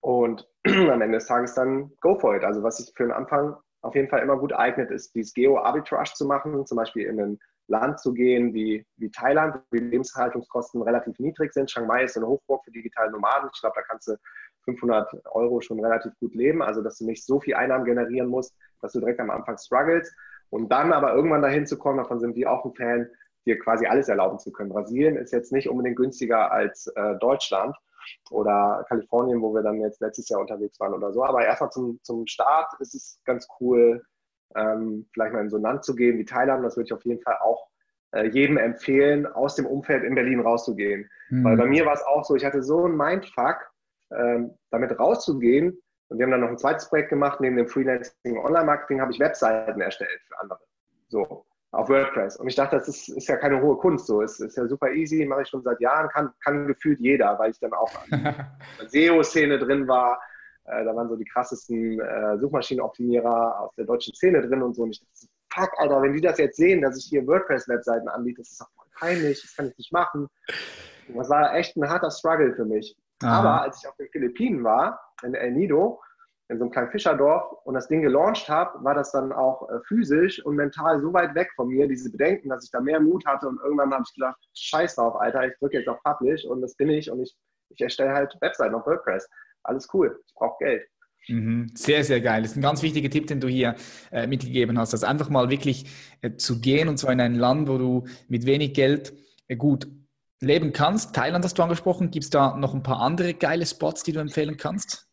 [0.00, 2.44] Und am Ende des Tages dann go for it.
[2.44, 6.14] Also was sich für den Anfang auf jeden Fall immer gut eignet, ist dieses Geo-Arbitrage
[6.14, 10.82] zu machen, zum Beispiel in ein Land zu gehen wie, wie Thailand, wo die Lebenshaltungskosten
[10.82, 11.68] relativ niedrig sind.
[11.68, 13.50] Chiang Mai ist eine Hochburg für digitale Nomaden.
[13.52, 14.16] Ich glaube, da kannst du
[14.64, 18.54] 500 Euro schon relativ gut leben, also dass du nicht so viel Einnahmen generieren musst,
[18.80, 20.14] dass du direkt am Anfang struggles.
[20.50, 23.08] Und dann aber irgendwann dahin zu kommen, davon sind wir auch ein Fan,
[23.46, 24.70] dir quasi alles erlauben zu können.
[24.70, 27.74] Brasilien ist jetzt nicht unbedingt günstiger als äh, Deutschland
[28.30, 31.24] oder Kalifornien, wo wir dann jetzt letztes Jahr unterwegs waren oder so.
[31.24, 34.02] Aber erstmal zum, zum Start ist es ganz cool,
[34.54, 36.64] ähm, vielleicht mal in so ein Land zu gehen wie Thailand.
[36.64, 37.68] Das würde ich auf jeden Fall auch
[38.12, 41.08] äh, jedem empfehlen, aus dem Umfeld in Berlin rauszugehen.
[41.30, 41.44] Mhm.
[41.44, 43.70] Weil bei mir war es auch so, ich hatte so einen Mindfuck,
[44.10, 45.78] ähm, damit rauszugehen.
[46.08, 49.18] Und wir haben dann noch ein zweites Projekt gemacht, neben dem Freelancing Online-Marketing habe ich
[49.18, 50.60] Webseiten erstellt für andere.
[51.08, 52.36] So, auf WordPress.
[52.36, 54.06] Und ich dachte, das ist, ist ja keine hohe Kunst.
[54.06, 57.38] So, es ist ja super easy, mache ich schon seit Jahren, kann, kann gefühlt jeder,
[57.38, 58.52] weil ich dann auch in der
[58.88, 60.20] SEO-Szene drin war.
[60.64, 64.82] Äh, da waren so die krassesten äh, Suchmaschinenoptimierer aus der deutschen Szene drin und so.
[64.82, 68.42] Und ich dachte, fuck, Alter, wenn die das jetzt sehen, dass ich hier WordPress-Webseiten anbiete,
[68.42, 70.28] das ist doch voll peinlich, das kann ich nicht machen.
[71.08, 72.96] Und das war echt ein harter Struggle für mich.
[73.22, 73.38] Aha.
[73.38, 76.00] Aber als ich auf den Philippinen war, in El Nido,
[76.52, 79.80] in so einem kleinen Fischerdorf und das Ding gelauncht habe, war das dann auch äh,
[79.88, 83.24] physisch und mental so weit weg von mir, diese Bedenken, dass ich da mehr Mut
[83.26, 86.60] hatte und irgendwann habe ich gedacht, scheiß drauf, Alter, ich drücke jetzt auf Publish und
[86.60, 87.34] das bin ich und ich,
[87.70, 89.28] ich erstelle halt Webseiten auf WordPress.
[89.64, 90.86] Alles cool, ich brauche Geld.
[91.28, 91.70] Mhm.
[91.74, 92.42] Sehr, sehr geil.
[92.42, 93.76] Das ist ein ganz wichtiger Tipp, den du hier
[94.10, 94.92] äh, mitgegeben hast.
[94.92, 95.86] Also einfach mal wirklich
[96.20, 99.14] äh, zu gehen und zwar in ein Land, wo du mit wenig Geld
[99.46, 99.86] äh, gut
[100.40, 101.14] leben kannst.
[101.14, 102.10] Thailand hast du angesprochen.
[102.10, 105.11] Gibt es da noch ein paar andere geile Spots, die du empfehlen kannst?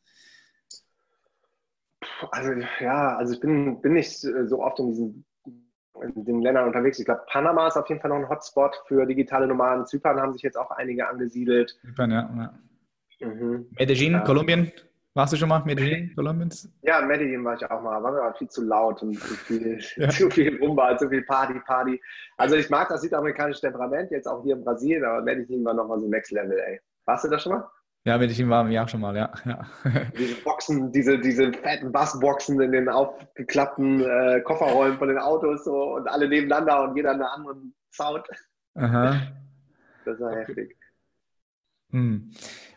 [2.31, 5.25] Also ja, also ich bin, bin nicht so oft in diesen
[6.01, 6.99] in den Ländern unterwegs.
[6.99, 9.85] Ich glaube, Panama ist auf jeden Fall noch ein Hotspot für digitale Nomaden.
[9.85, 11.77] Zypern haben sich jetzt auch einige angesiedelt.
[11.81, 12.53] Zypern, ja.
[13.19, 13.27] ja.
[13.27, 13.67] Mhm.
[13.77, 14.19] Medellin, ja.
[14.21, 14.71] Kolumbien.
[15.15, 16.49] Warst du schon mal Medellin, Kolumbien?
[16.83, 18.01] Ja, Medellin war ich auch mal.
[18.01, 20.09] War mir aber viel zu laut und zu viel, ja.
[20.09, 21.99] zu viel Rumba, zu viel Party, Party.
[22.37, 25.99] Also ich mag das südamerikanische Temperament, jetzt auch hier in Brasilien, aber Medellin war nochmal
[25.99, 26.79] so Next Level, ey.
[27.05, 27.67] Warst du da schon mal?
[28.05, 29.31] Ja, Medellin waren wir auch schon mal, ja.
[29.45, 29.65] ja.
[30.17, 35.95] Diese Boxen, diese, diese fetten Bassboxen in den aufgeklappten äh, Kofferräumen von den Autos so,
[35.95, 37.55] und alle nebeneinander und jeder eine andere
[37.91, 38.25] Sound.
[38.75, 39.21] Aha.
[40.05, 40.77] Das war heftig.
[41.91, 42.31] Hm.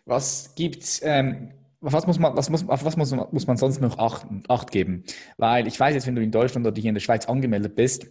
[0.05, 3.99] Was gibt's, ähm, was muss man, was muss, auf was muss, muss man sonst noch
[3.99, 5.05] achten, Acht geben?
[5.37, 8.07] Weil ich weiß jetzt, wenn du in Deutschland oder hier in der Schweiz angemeldet bist,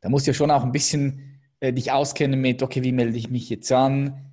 [0.00, 3.16] da musst du ja schon auch ein bisschen äh, dich auskennen mit, okay, wie melde
[3.16, 4.31] ich mich jetzt an?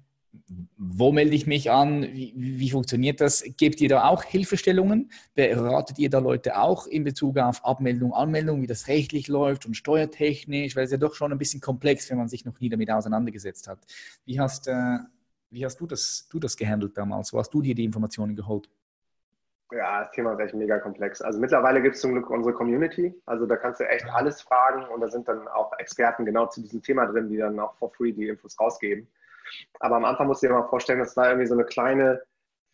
[0.77, 2.01] Wo melde ich mich an?
[2.01, 3.43] Wie, wie, funktioniert das?
[3.57, 5.11] Gebt ihr da auch Hilfestellungen?
[5.35, 9.75] Beratet ihr da Leute auch in Bezug auf Abmeldung, Anmeldung, wie das rechtlich läuft und
[9.75, 10.75] steuertechnisch?
[10.75, 13.67] Weil es ja doch schon ein bisschen komplex, wenn man sich noch nie damit auseinandergesetzt
[13.67, 13.79] hat.
[14.25, 14.97] Wie hast, äh,
[15.51, 17.31] wie hast du, das, du das gehandelt damals?
[17.31, 18.69] Wo hast du dir die Informationen geholt?
[19.71, 21.21] Ja, das Thema ist echt mega komplex.
[21.21, 23.13] Also mittlerweile gibt es zum Glück unsere Community.
[23.27, 26.61] Also da kannst du echt alles fragen und da sind dann auch Experten genau zu
[26.61, 29.07] diesem Thema drin, die dann auch for free die Infos rausgeben.
[29.79, 32.21] Aber am Anfang musst du dir mal vorstellen, das war irgendwie so eine kleine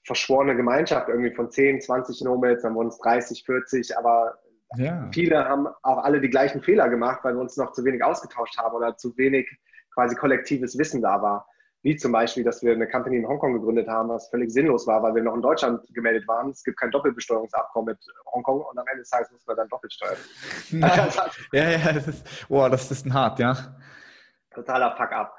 [0.05, 4.37] verschworene Gemeinschaft irgendwie von 10, 20 Nomads, dann wurden es 30, 40, aber
[4.77, 5.09] ja.
[5.11, 8.57] viele haben auch alle die gleichen Fehler gemacht, weil wir uns noch zu wenig ausgetauscht
[8.57, 9.49] haben oder zu wenig
[9.93, 11.47] quasi kollektives Wissen da war.
[11.81, 15.03] Wie zum Beispiel, dass wir eine Company in Hongkong gegründet haben, was völlig sinnlos war,
[15.03, 16.49] weil wir noch in Deutschland gemeldet waren.
[16.49, 17.99] Es gibt kein Doppelbesteuerungsabkommen mit
[18.33, 20.17] Hongkong und am Ende des Tages müssen wir dann doppelt steuern.
[21.53, 23.55] ja, ja, das ist, oh, das ist ein hart, ja.
[24.51, 25.35] Totaler Fuck-up.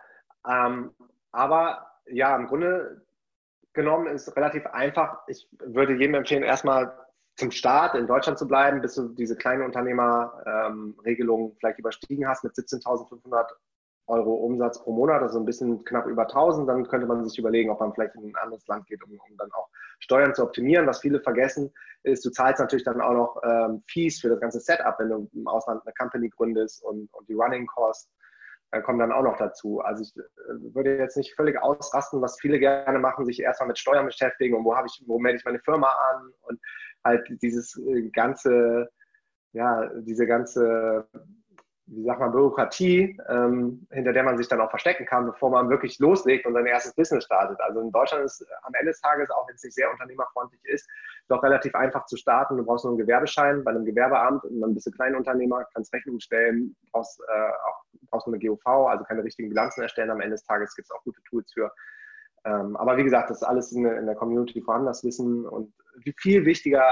[0.49, 0.92] Ähm,
[1.32, 3.06] aber ja, im Grunde
[3.72, 5.22] genommen ist es relativ einfach.
[5.28, 6.96] Ich würde jedem empfehlen, erstmal
[7.36, 12.44] zum Start in Deutschland zu bleiben, bis du diese kleine Unternehmerregelung ähm, vielleicht überstiegen hast
[12.44, 13.46] mit 17.500
[14.08, 16.68] Euro Umsatz pro Monat, also ein bisschen knapp über 1000.
[16.68, 19.36] Dann könnte man sich überlegen, ob man vielleicht in ein anderes Land geht, um, um
[19.36, 20.86] dann auch Steuern zu optimieren.
[20.86, 21.72] Was viele vergessen,
[22.04, 25.28] ist, du zahlst natürlich dann auch noch ähm, Fees für das ganze Setup, wenn du
[25.32, 28.08] im Ausland eine Company gründest und, und die Running Costs
[28.83, 29.81] kommen dann auch noch dazu.
[29.81, 33.79] Also ich äh, würde jetzt nicht völlig ausrasten, was viele gerne machen, sich erstmal mit
[33.79, 36.61] Steuern beschäftigen und wo habe ich, wo melde ich meine Firma an und
[37.05, 38.88] halt dieses äh, ganze,
[39.52, 41.09] ja, diese ganze
[41.87, 45.70] wie sagt man, Bürokratie, ähm, hinter der man sich dann auch verstecken kann, bevor man
[45.70, 47.61] wirklich loslegt und sein erstes Business startet.
[47.61, 50.88] Also in Deutschland ist am Ende des Tages, auch wenn es nicht sehr unternehmerfreundlich ist,
[51.28, 52.56] doch relativ einfach zu starten.
[52.56, 56.20] Du brauchst nur einen Gewerbeschein bei einem Gewerbeamt und dann bist du Kleinunternehmer, kannst Rechnungen
[56.20, 60.10] stellen, brauchst äh, auch brauchst nur eine GOV, also keine richtigen Bilanzen erstellen.
[60.10, 61.72] Am Ende des Tages gibt es auch gute Tools für.
[62.44, 65.46] Ähm, aber wie gesagt, das ist alles in der, in der Community vorhanden, das Wissen
[65.46, 65.74] und
[66.18, 66.84] viel wichtiger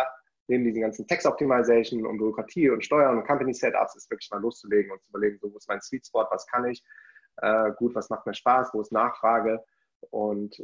[0.49, 4.41] neben diesen ganzen Text Optimization und Bürokratie und Steuern und Company Setups ist wirklich mal
[4.41, 6.83] loszulegen und zu überlegen, so, wo ist mein Sweet Spot, was kann ich
[7.39, 9.65] äh, gut, was macht mir Spaß, wo ist Nachfrage
[10.11, 10.63] und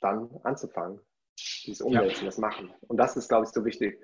[0.00, 1.00] dann anzufangen.
[1.66, 2.24] Dieses Umsetzen, ja.
[2.26, 2.70] das Machen.
[2.88, 3.98] Und das ist, glaube ich, so wichtig.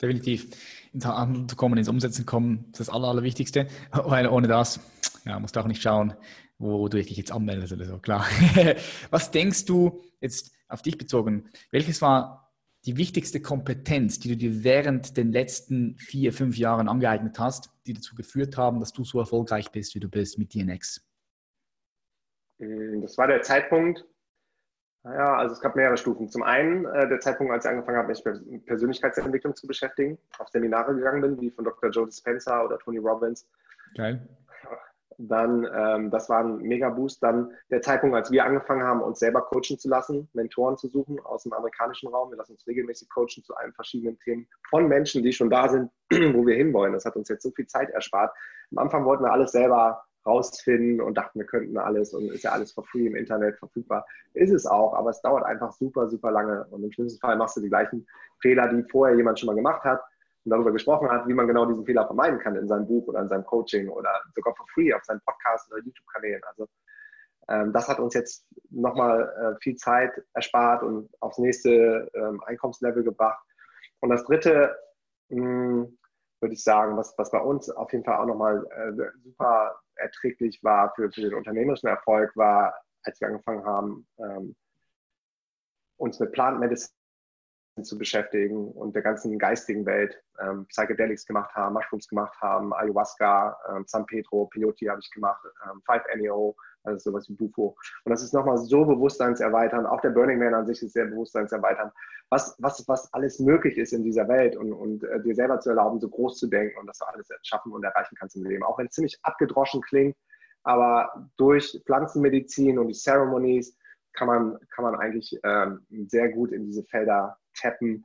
[0.00, 0.50] Definitiv.
[0.92, 3.68] Ins Handeln zu kommen, ins Umsetzen kommen, das ist das Aller, Allerwichtigste.
[3.92, 4.80] Weil ohne das
[5.24, 6.14] ja, musst du auch nicht schauen,
[6.58, 8.26] wo du dich jetzt anmeldest oder so, klar.
[9.10, 11.48] Was denkst du jetzt auf dich bezogen?
[11.70, 12.52] Welches war
[12.84, 17.92] die wichtigste Kompetenz, die du dir während den letzten vier, fünf Jahren angeeignet hast, die
[17.92, 21.06] dazu geführt haben, dass du so erfolgreich bist, wie du bist mit DNX?
[22.58, 24.04] Hm, das war der Zeitpunkt,
[25.04, 26.28] ja, also es gab mehrere Stufen.
[26.28, 30.48] Zum einen äh, der Zeitpunkt, als ich angefangen habe, mich mit Persönlichkeitsentwicklung zu beschäftigen, auf
[30.48, 31.90] Seminare gegangen bin, wie von Dr.
[31.90, 33.48] Joe Dispenza oder Tony Robbins.
[33.96, 34.28] Geil.
[35.18, 37.22] Dann, ähm, das war ein Mega-Boost.
[37.22, 41.18] Dann der Zeitpunkt, als wir angefangen haben, uns selber coachen zu lassen, Mentoren zu suchen
[41.20, 42.30] aus dem amerikanischen Raum.
[42.30, 45.90] Wir lassen uns regelmäßig coachen zu allen verschiedenen Themen von Menschen, die schon da sind,
[46.10, 46.92] wo wir hinwollen.
[46.92, 48.32] Das hat uns jetzt so viel Zeit erspart.
[48.70, 52.52] Am Anfang wollten wir alles selber rausfinden und dachten, wir könnten alles und ist ja
[52.52, 54.06] alles for free im Internet verfügbar.
[54.34, 56.64] Ist es auch, aber es dauert einfach super, super lange.
[56.70, 58.06] Und im schlimmsten Fall machst du die gleichen
[58.40, 60.00] Fehler, die vorher jemand schon mal gemacht hat
[60.44, 63.20] und darüber gesprochen hat, wie man genau diesen Fehler vermeiden kann in seinem Buch oder
[63.20, 66.42] in seinem Coaching oder sogar for free auf seinem Podcast oder YouTube-Kanälen.
[66.44, 66.68] Also
[67.48, 73.02] ähm, das hat uns jetzt nochmal äh, viel Zeit erspart und aufs nächste ähm, Einkommenslevel
[73.02, 73.44] gebracht.
[74.00, 74.76] Und das dritte,
[75.28, 75.86] mh,
[76.42, 80.62] würde ich sagen, was, was bei uns auf jeden Fall auch nochmal äh, super erträglich
[80.62, 82.74] war für, für den unternehmerischen Erfolg, war,
[83.04, 84.56] als wir angefangen haben, ähm,
[85.96, 86.92] uns mit Plant Medicine
[87.80, 93.56] zu beschäftigen und der ganzen geistigen Welt, ähm, Psychedelics gemacht haben, Mushrooms gemacht haben, Ayahuasca,
[93.70, 96.54] ähm, San Pedro, Peyote habe ich gemacht, ähm, 5-NEO,
[96.84, 97.74] also sowas wie Bufo.
[98.04, 99.86] Und das ist nochmal so bewusstseinserweitern.
[99.86, 101.90] Auch der Burning Man an sich ist sehr bewusstseinserweitern,
[102.28, 105.70] was, was, was alles möglich ist in dieser Welt und, und äh, dir selber zu
[105.70, 108.64] erlauben, so groß zu denken und dass du alles schaffen und erreichen kannst im Leben.
[108.64, 110.16] Auch wenn es ziemlich abgedroschen klingt,
[110.64, 113.76] aber durch Pflanzenmedizin und die Ceremonies
[114.12, 118.04] kann man, kann man eigentlich ähm, sehr gut in diese Felder tappen.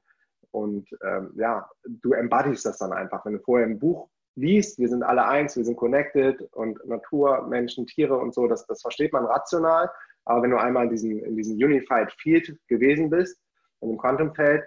[0.51, 3.25] Und ähm, ja, du embodies das dann einfach.
[3.25, 7.47] Wenn du vorher ein Buch liest, wir sind alle eins, wir sind connected und Natur,
[7.47, 9.89] Menschen, Tiere und so, das, das versteht man rational.
[10.25, 13.39] Aber wenn du einmal in diesem, in diesem Unified Field gewesen bist,
[13.81, 14.63] in dem Quantum-Feld,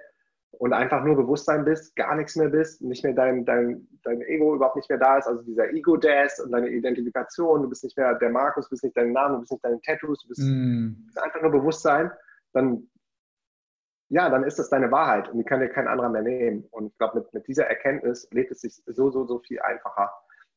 [0.53, 4.55] und einfach nur Bewusstsein bist, gar nichts mehr bist, nicht mehr dein, dein, dein Ego
[4.55, 8.15] überhaupt nicht mehr da ist, also dieser Ego-Death und deine Identifikation, du bist nicht mehr
[8.17, 11.07] der Markus, du bist nicht dein Name, du bist nicht deine Tattoos, du bist, mm.
[11.07, 12.11] bist einfach nur Bewusstsein,
[12.53, 12.89] dann
[14.11, 16.65] ja, dann ist das deine Wahrheit und die kann dir kein anderer mehr nehmen.
[16.73, 20.11] Und ich glaube, mit, mit dieser Erkenntnis lebt es sich so, so, so viel einfacher,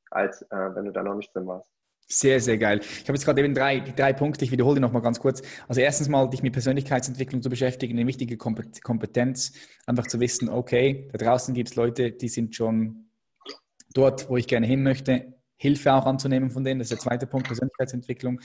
[0.10, 1.70] als äh, wenn du da noch nicht drin warst.
[2.08, 2.80] Sehr, sehr geil.
[2.82, 5.42] Ich habe jetzt gerade eben drei, drei Punkte, ich wiederhole die nochmal ganz kurz.
[5.68, 9.54] Also erstens mal, dich mit Persönlichkeitsentwicklung zu beschäftigen, eine wichtige Kompetenz,
[9.86, 13.10] einfach zu wissen, okay, da draußen gibt es Leute, die sind schon
[13.94, 15.34] dort, wo ich gerne hin möchte.
[15.58, 18.42] Hilfe auch anzunehmen von denen, das ist der zweite Punkt, Persönlichkeitsentwicklung,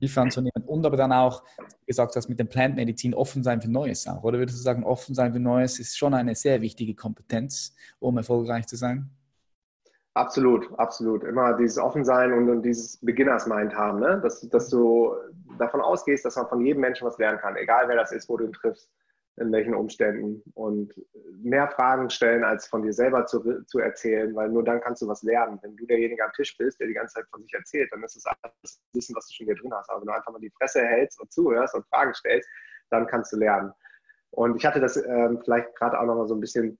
[0.00, 3.70] Hilfe anzunehmen und aber dann auch, wie gesagt hast, mit dem Plant-Medizin offen sein für
[3.70, 6.94] Neues auch, oder würdest du sagen, offen sein für Neues ist schon eine sehr wichtige
[6.94, 9.10] Kompetenz, um erfolgreich zu sein?
[10.14, 11.22] Absolut, absolut.
[11.22, 14.20] Immer dieses Offensein und, und dieses Beginners-Mind haben, ne?
[14.20, 15.14] dass, dass du
[15.58, 18.36] davon ausgehst, dass man von jedem Menschen was lernen kann, egal wer das ist, wo
[18.36, 18.90] du ihn triffst
[19.36, 20.92] in welchen Umständen und
[21.42, 25.08] mehr Fragen stellen, als von dir selber zu, zu erzählen, weil nur dann kannst du
[25.08, 25.58] was lernen.
[25.62, 28.16] Wenn du derjenige am Tisch bist, der die ganze Zeit von sich erzählt, dann ist
[28.16, 29.88] es alles Wissen, was du schon hier drin hast.
[29.88, 32.48] Aber wenn du einfach mal die Fresse hältst und zuhörst und Fragen stellst,
[32.90, 33.72] dann kannst du lernen.
[34.32, 36.78] Und ich hatte das ähm, vielleicht gerade auch nochmal so ein bisschen,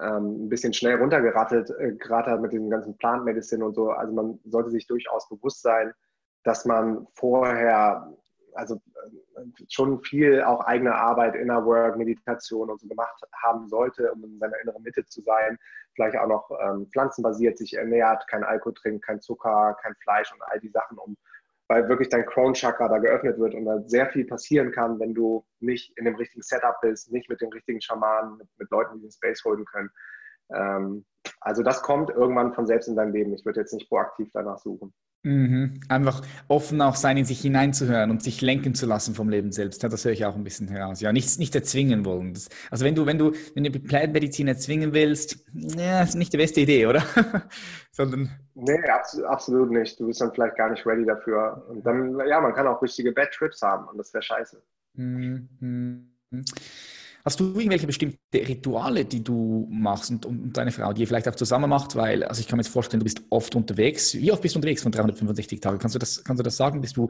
[0.00, 3.90] ähm, ein bisschen schnell runtergerattet, äh, gerade mit diesem ganzen Plant Medicine und so.
[3.90, 5.92] Also man sollte sich durchaus bewusst sein,
[6.44, 8.16] dass man vorher
[8.56, 14.12] also äh, schon viel auch eigene Arbeit, Inner Work, Meditation und so gemacht haben sollte,
[14.12, 15.58] um in seiner inneren Mitte zu sein.
[15.94, 20.42] Vielleicht auch noch ähm, pflanzenbasiert sich ernährt, kein Alkohol trinkt, kein Zucker, kein Fleisch und
[20.42, 21.16] all die Sachen, um
[21.68, 25.44] weil wirklich dein Crown-Chakra da geöffnet wird und da sehr viel passieren kann, wenn du
[25.60, 29.02] nicht in dem richtigen Setup bist, nicht mit den richtigen Schamanen, mit, mit Leuten, die
[29.02, 29.90] den Space holen können.
[30.54, 31.04] Ähm,
[31.40, 33.32] also das kommt irgendwann von selbst in dein Leben.
[33.32, 34.94] Ich würde jetzt nicht proaktiv danach suchen.
[35.26, 35.80] Mhm.
[35.88, 39.82] Einfach offen auch sein, in sich hineinzuhören und sich lenken zu lassen vom Leben selbst.
[39.82, 41.00] Ja, das höre ich auch ein bisschen heraus.
[41.00, 42.32] Ja, nichts nicht erzwingen wollen.
[42.32, 43.70] Das, also wenn du, wenn du, wenn du
[44.12, 47.02] Medizin erzwingen willst, ja, ist nicht die beste Idee, oder?
[47.90, 48.30] Sondern.
[48.54, 49.98] Nee, absolut, absolut nicht.
[49.98, 51.66] Du bist dann vielleicht gar nicht ready dafür.
[51.70, 54.62] Und dann, ja, man kann auch richtige Bad Trips haben und das wäre scheiße.
[54.94, 55.48] Mhm.
[57.26, 61.26] Hast du irgendwelche bestimmte Rituale, die du machst und, und deine Frau, die ihr vielleicht
[61.26, 61.96] auch zusammen macht?
[61.96, 64.14] Weil, also ich kann mir jetzt vorstellen, du bist oft unterwegs.
[64.14, 65.78] Wie oft bist du unterwegs von 365 Tagen?
[65.80, 66.80] Kannst du das, kannst du das sagen?
[66.80, 67.08] Bist du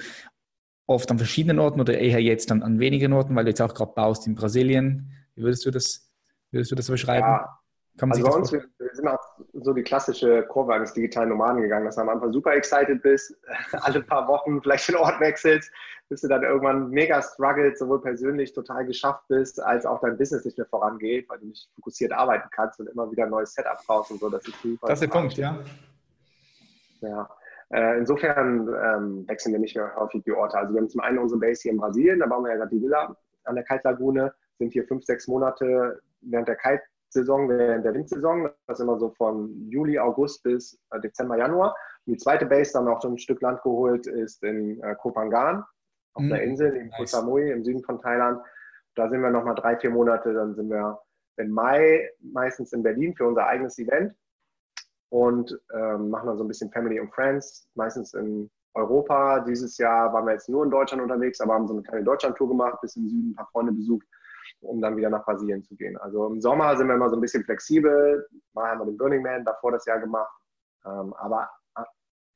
[0.86, 3.74] oft an verschiedenen Orten oder eher jetzt an, an wenigen Orten, weil du jetzt auch
[3.74, 5.12] gerade baust in Brasilien?
[5.34, 6.10] Wie würdest du das,
[6.50, 7.26] würdest du das beschreiben?
[7.26, 7.55] Ja,
[8.00, 9.20] also bei uns, wir, wir, sind auch
[9.54, 13.34] so die klassische Kurve eines digitalen Nomaden gegangen, dass du am Anfang super excited bist,
[13.72, 15.70] alle paar Wochen vielleicht den Ort wechselst,
[16.08, 20.44] bis du dann irgendwann mega struggled, sowohl persönlich total geschafft bist, als auch dein Business
[20.44, 23.78] nicht mehr vorangeht, weil du nicht fokussiert arbeiten kannst und immer wieder ein neues Setup
[23.86, 24.28] brauchst und so.
[24.28, 24.88] Das ist super.
[24.88, 25.58] Das ist der Punkt, ja.
[27.00, 27.28] Ja.
[27.70, 30.56] Äh, insofern ähm, wechseln wir nicht mehr häufig die Orte.
[30.56, 32.74] Also wir haben zum einen unsere Base hier in Brasilien, da bauen wir ja gerade
[32.74, 36.80] die Villa an der Kaltlagune, sind hier fünf, sechs Monate während der Kalt
[37.16, 38.50] Saison während der Windsaison.
[38.66, 41.74] Das ist immer so von Juli, August bis äh, Dezember, Januar.
[42.06, 45.64] Und die zweite Base, dann auch schon ein Stück Land geholt, ist in äh, Kopangan,
[46.14, 46.32] auf mhm.
[46.32, 48.40] einer Insel, in Koh Samui im Süden von Thailand.
[48.94, 50.32] Da sind wir nochmal drei, vier Monate.
[50.32, 50.98] Dann sind wir
[51.38, 54.14] im Mai meistens in Berlin für unser eigenes Event
[55.10, 59.40] und ähm, machen dann so ein bisschen Family und Friends, meistens in Europa.
[59.40, 62.48] Dieses Jahr waren wir jetzt nur in Deutschland unterwegs, aber haben so eine kleine Deutschland-Tour
[62.48, 64.06] gemacht, bis im Süden ein paar Freunde besucht
[64.60, 65.96] um dann wieder nach Brasilien zu gehen.
[65.98, 68.26] Also im Sommer sind wir immer so ein bisschen flexibel.
[68.52, 70.32] Mal haben wir den Burning Man davor das Jahr gemacht.
[70.84, 71.82] Ähm, aber äh,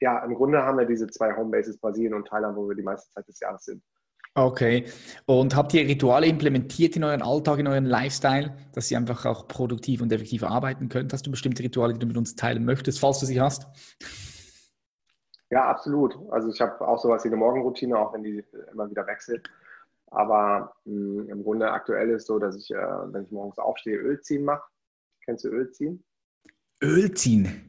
[0.01, 3.11] ja, im Grunde haben wir diese zwei Homebases, Brasilien und Thailand, wo wir die meiste
[3.11, 3.83] Zeit des Jahres sind.
[4.35, 4.85] Okay.
[5.27, 9.49] Und habt ihr Rituale implementiert in euren Alltag, in euren Lifestyle, dass ihr einfach auch
[9.49, 11.13] produktiv und effektiv arbeiten könnt?
[11.13, 13.67] Hast du bestimmte Rituale, die du mit uns teilen möchtest, falls du sie hast?
[15.51, 16.17] Ja, absolut.
[16.31, 19.51] Also ich habe auch sowas wie eine Morgenroutine, auch wenn die immer wieder wechselt.
[20.11, 23.97] Aber mh, hm, im Grunde aktuell ist so, dass ich, äh, wenn ich morgens aufstehe,
[23.97, 24.63] Öl ziehen mache.
[25.25, 26.05] Kennst du Öl ziehen?
[26.83, 27.67] Öl ziehen?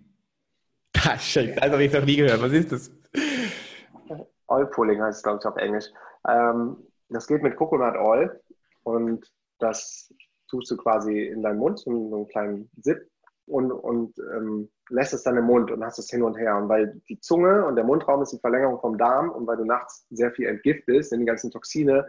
[0.93, 2.41] Das, shit, das habe ich noch nie gehört.
[2.41, 2.91] Was ist das?
[4.47, 5.85] Oil Pulling heißt es, glaube ich, auf Englisch.
[6.27, 6.77] Ähm,
[7.09, 8.41] das geht mit Coconut Oil
[8.83, 10.13] und das
[10.49, 13.09] tust du quasi in deinen Mund, so einen kleinen Sip
[13.45, 16.57] und, und ähm, lässt es dann im Mund und hast es hin und her.
[16.57, 19.65] Und weil die Zunge und der Mundraum ist die Verlängerung vom Darm und weil du
[19.65, 22.07] nachts sehr viel entgiftest, sind die ganzen Toxine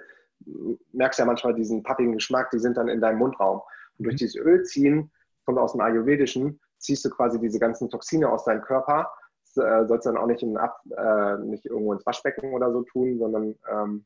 [0.93, 3.61] merkst ja manchmal diesen pappigen Geschmack, die sind dann in deinem Mundraum.
[3.99, 4.19] Und durch mhm.
[4.19, 5.11] dieses Ölziehen,
[5.45, 9.11] kommt aus dem Ayurvedischen, ziehst du quasi diese ganzen Toxine aus deinem Körper.
[9.55, 12.73] Das, äh, sollst du dann auch nicht, in Ab, äh, nicht irgendwo ins Waschbecken oder
[12.73, 14.05] so tun, sondern ähm,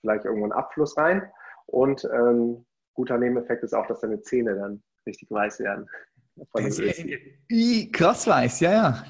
[0.00, 1.22] vielleicht irgendwo in Abfluss rein.
[1.66, 2.64] Und ähm,
[2.94, 5.88] guter Nebeneffekt ist auch, dass deine Zähne dann richtig weiß werden.
[7.92, 9.04] Krass weiß, ja, ja.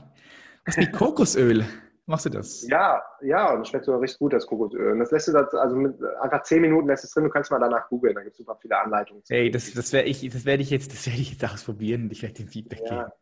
[0.64, 1.64] Was mit Kokosöl?
[2.06, 2.66] Machst du das?
[2.68, 4.92] Ja, ja, und das schmeckt sogar richtig gut, das Kokosöl.
[4.92, 7.50] Und das lässt du das, also mit einfach zehn Minuten lässt es drin, du kannst
[7.50, 9.22] mal danach googeln, da gibt es super viele Anleitungen.
[9.28, 12.12] Ey, das, das werde ich, das werde ich jetzt, das werde ich jetzt ausprobieren und
[12.12, 13.12] ich werde den Feedback ja, geben.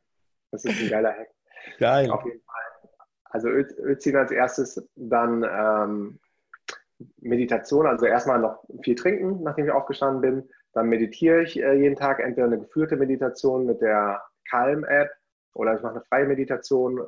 [0.50, 1.28] Das ist ein geiler Hack.
[1.78, 2.10] Geil.
[2.10, 2.90] Auf jeden Fall.
[3.24, 6.18] Also Öl, Öl ziehen als erstes, dann ähm,
[7.18, 10.48] Meditation, also erstmal noch viel trinken, nachdem ich aufgestanden bin.
[10.72, 15.10] Dann meditiere ich äh, jeden Tag entweder eine geführte Meditation mit der Calm-App
[15.54, 17.00] oder ich mache eine freie Meditation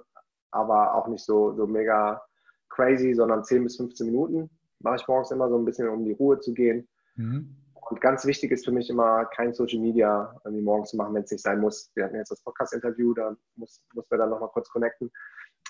[0.52, 2.22] aber auch nicht so, so mega
[2.68, 6.12] crazy, sondern 10 bis 15 Minuten mache ich morgens immer so ein bisschen, um die
[6.12, 6.88] Ruhe zu gehen.
[7.16, 7.56] Mhm.
[7.88, 11.24] Und ganz wichtig ist für mich immer, kein Social Media irgendwie morgens zu machen, wenn
[11.24, 11.90] es nicht sein muss.
[11.94, 15.10] Wir hatten jetzt das Podcast-Interview, da muss, muss wir dann nochmal kurz connecten.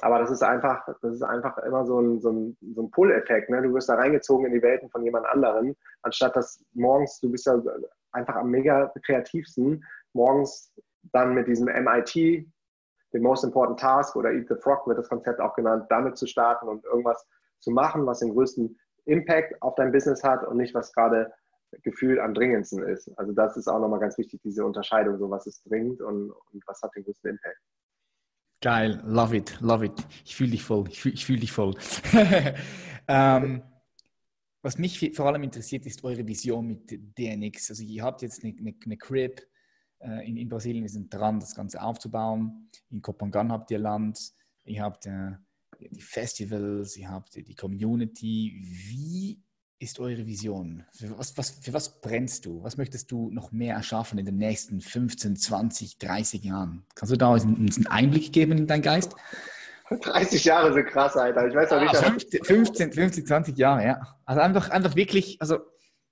[0.00, 3.50] Aber das ist einfach, das ist einfach immer so ein, so ein, so ein Pull-Effekt.
[3.50, 3.62] Ne?
[3.62, 7.46] Du wirst da reingezogen in die Welten von jemand anderem, anstatt dass morgens, du bist
[7.46, 7.60] ja
[8.12, 10.72] einfach am mega kreativsten, morgens
[11.12, 12.46] dann mit diesem MIT
[13.12, 16.27] den Most Important Task oder Eat the Frog wird das Konzept auch genannt, damit zu
[16.27, 17.27] starten und irgendwas
[17.61, 21.33] zu machen, was den größten Impact auf dein Business hat und nicht, was gerade
[21.83, 23.11] gefühlt am dringendsten ist.
[23.18, 26.62] Also das ist auch nochmal ganz wichtig, diese Unterscheidung, so was ist dringend und, und
[26.66, 27.59] was hat den größten Impact.
[28.61, 30.07] Geil, love it, love it.
[30.25, 31.75] Ich fühle dich voll, ich fühle fühl dich voll.
[33.09, 33.62] ähm,
[34.62, 37.70] was mich vor allem interessiert, ist eure Vision mit DNX.
[37.70, 39.42] Also ihr habt jetzt eine, eine, eine Crib,
[40.24, 42.68] in, in, Brasilien, wir sind dran, das Ganze aufzubauen.
[42.90, 44.32] In Kopangan habt ihr Land,
[44.64, 45.32] ihr habt äh,
[45.78, 48.52] die Festivals, ihr habt die Community.
[48.62, 49.40] Wie
[49.78, 50.84] ist eure Vision?
[50.92, 52.62] Für was, was, für was brennst du?
[52.62, 56.84] Was möchtest du noch mehr erschaffen in den nächsten 15, 20, 30 Jahren?
[56.94, 59.14] Kannst du da uns einen Einblick geben in deinen Geist?
[59.90, 61.48] 30 Jahre sind krass, Alter.
[61.48, 61.96] Ich weiß auch nicht.
[61.96, 64.16] 15, 15, 15, 20 Jahre, ja.
[64.24, 65.58] Also einfach, einfach wirklich, also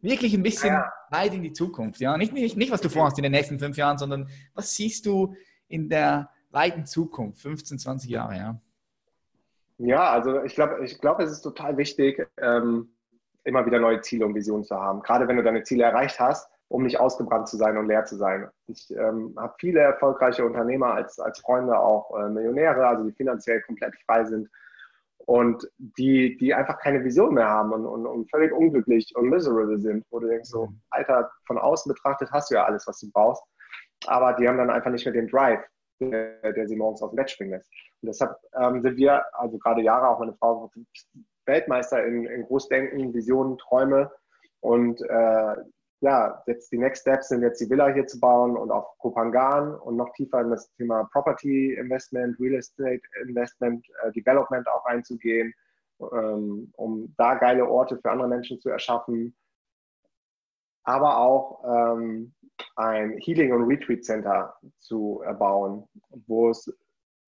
[0.03, 0.93] wirklich ein bisschen ja.
[1.11, 2.01] weit in die Zukunft.
[2.01, 2.17] Ja?
[2.17, 5.35] Nicht, nicht, nicht, was du vorhast in den nächsten fünf Jahren, sondern was siehst du
[5.69, 8.61] in der weiten Zukunft, 15, 20 Jahre, ja?
[9.79, 12.91] Ja, also ich glaube, ich glaub, es ist total wichtig, ähm,
[13.45, 15.01] immer wieder neue Ziele und Visionen zu haben.
[15.03, 18.17] Gerade wenn du deine Ziele erreicht hast, um nicht ausgebrannt zu sein und leer zu
[18.17, 18.49] sein.
[18.67, 23.63] Ich ähm, habe viele erfolgreiche Unternehmer als, als Freunde, auch äh, Millionäre, also die finanziell
[23.63, 24.49] komplett frei sind
[25.31, 29.79] und die, die einfach keine Vision mehr haben und, und, und völlig unglücklich und miserable
[29.79, 30.81] sind, wo du denkst, so, mhm.
[30.91, 33.41] Alter, von außen betrachtet hast du ja alles, was du brauchst,
[34.07, 35.61] aber die haben dann einfach nicht mehr den Drive,
[36.01, 37.71] der, der sie morgens aus dem Bett springen lässt.
[38.03, 40.69] Und deshalb ähm, sind wir, also gerade Jahre, auch meine Frau,
[41.47, 44.11] Weltmeister in, in Großdenken, Visionen, Träume
[44.59, 45.57] und äh,
[46.01, 49.75] ja, jetzt die Next Steps sind jetzt die Villa hier zu bauen und auf Kopangan
[49.75, 55.53] und noch tiefer in das Thema Property Investment, Real Estate Investment, äh, Development auch einzugehen,
[56.01, 59.37] ähm, um da geile Orte für andere Menschen zu erschaffen.
[60.85, 62.33] Aber auch ähm,
[62.77, 65.87] ein Healing- und Retreat Center zu erbauen,
[66.27, 66.73] wo es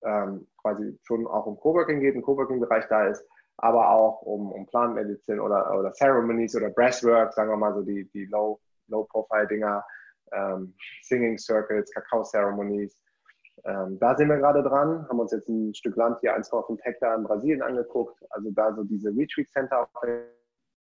[0.02, 3.22] ähm, quasi schon auch um Coworking geht, ein Coworking-Bereich da ist,
[3.58, 4.98] aber auch um, um Plant
[5.28, 8.58] oder, oder Ceremonies oder Breathwork, sagen wir mal so die, die Low,
[8.88, 9.84] Low-Profile-Dinger,
[10.32, 12.96] ähm, Singing Circles, Kakao-Ceremonies.
[13.64, 17.16] Ähm, da sind wir gerade dran, haben uns jetzt ein Stück Land hier, 1,5 Hektar
[17.16, 18.18] in Brasilien angeguckt.
[18.30, 20.26] Also da so diese Retreat Center auf der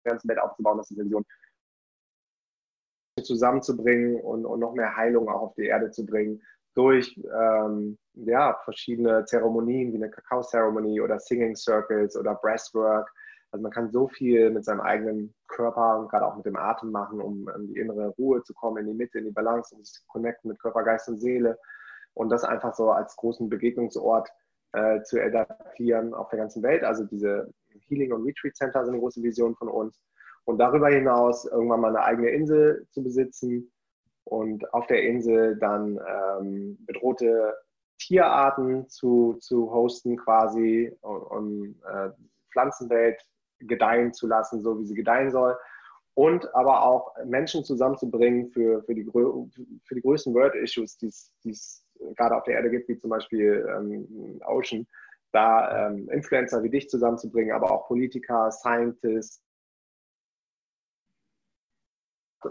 [0.04, 1.24] ganzen Welt aufzubauen, das ist eine Vision
[3.22, 6.42] zusammenzubringen und, und noch mehr Heilung auch auf die Erde zu bringen
[6.74, 13.10] durch ähm, ja, verschiedene Zeremonien wie eine Kakao-Zeremonie oder Singing Circles oder Breathwork.
[13.54, 16.90] Also man kann so viel mit seinem eigenen Körper und gerade auch mit dem Atem
[16.90, 19.84] machen, um in die innere Ruhe zu kommen, in die Mitte, in die Balance, um
[19.84, 21.56] sich zu connecten mit Körper, Geist und Seele
[22.14, 24.28] und das einfach so als großen Begegnungsort
[24.72, 26.82] äh, zu adaptieren auf der ganzen Welt.
[26.82, 27.48] Also diese
[27.86, 30.02] Healing- und Retreat Center sind eine große Vision von uns.
[30.46, 33.70] Und darüber hinaus irgendwann mal eine eigene Insel zu besitzen,
[34.24, 37.54] und auf der Insel dann ähm, bedrohte
[37.98, 42.10] Tierarten zu, zu hosten quasi und, und äh,
[42.50, 43.22] Pflanzenwelt
[43.66, 45.56] gedeihen zu lassen, so wie sie gedeihen soll.
[46.14, 51.08] Und aber auch Menschen zusammenzubringen für, für, die, für die größten World-Issues, die
[51.50, 51.84] es
[52.16, 54.86] gerade auf der Erde gibt, wie zum Beispiel ähm, Ocean,
[55.32, 59.42] da ähm, Influencer wie dich zusammenzubringen, aber auch Politiker, Scientists,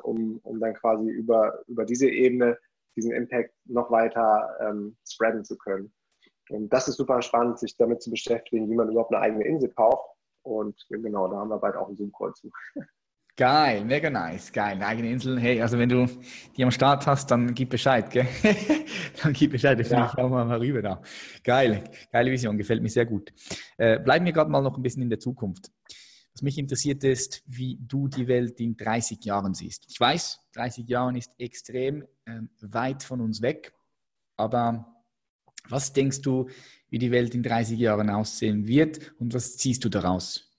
[0.01, 2.57] um, um dann quasi über, über diese Ebene
[2.95, 5.93] diesen Impact noch weiter ähm, spreaden zu können.
[6.49, 9.69] Und das ist super spannend, sich damit zu beschäftigen, wie man überhaupt eine eigene Insel
[9.69, 10.05] kauft.
[10.43, 12.51] Und genau, da haben wir bald auch einen Zoom-Call zu.
[13.35, 14.79] Geil, mega nice, geil.
[14.83, 15.39] Eigene Insel.
[15.39, 16.05] Hey, also wenn du
[16.55, 18.27] die am Start hast, dann gib Bescheid, gell?
[19.23, 20.07] dann gib Bescheid, ich ja.
[20.07, 21.01] auch mal rüber da.
[21.43, 23.33] Geil, geile Vision, gefällt mir sehr gut.
[23.77, 25.71] Äh, bleiben wir gerade mal noch ein bisschen in der Zukunft.
[26.33, 29.85] Was mich interessiert ist, wie du die Welt in 30 Jahren siehst.
[29.89, 33.73] Ich weiß, 30 Jahre ist extrem äh, weit von uns weg,
[34.37, 34.92] aber
[35.69, 36.49] was denkst du,
[36.89, 40.51] wie die Welt in 30 Jahren aussehen wird und was ziehst du daraus?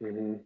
[0.00, 0.40] Mhm.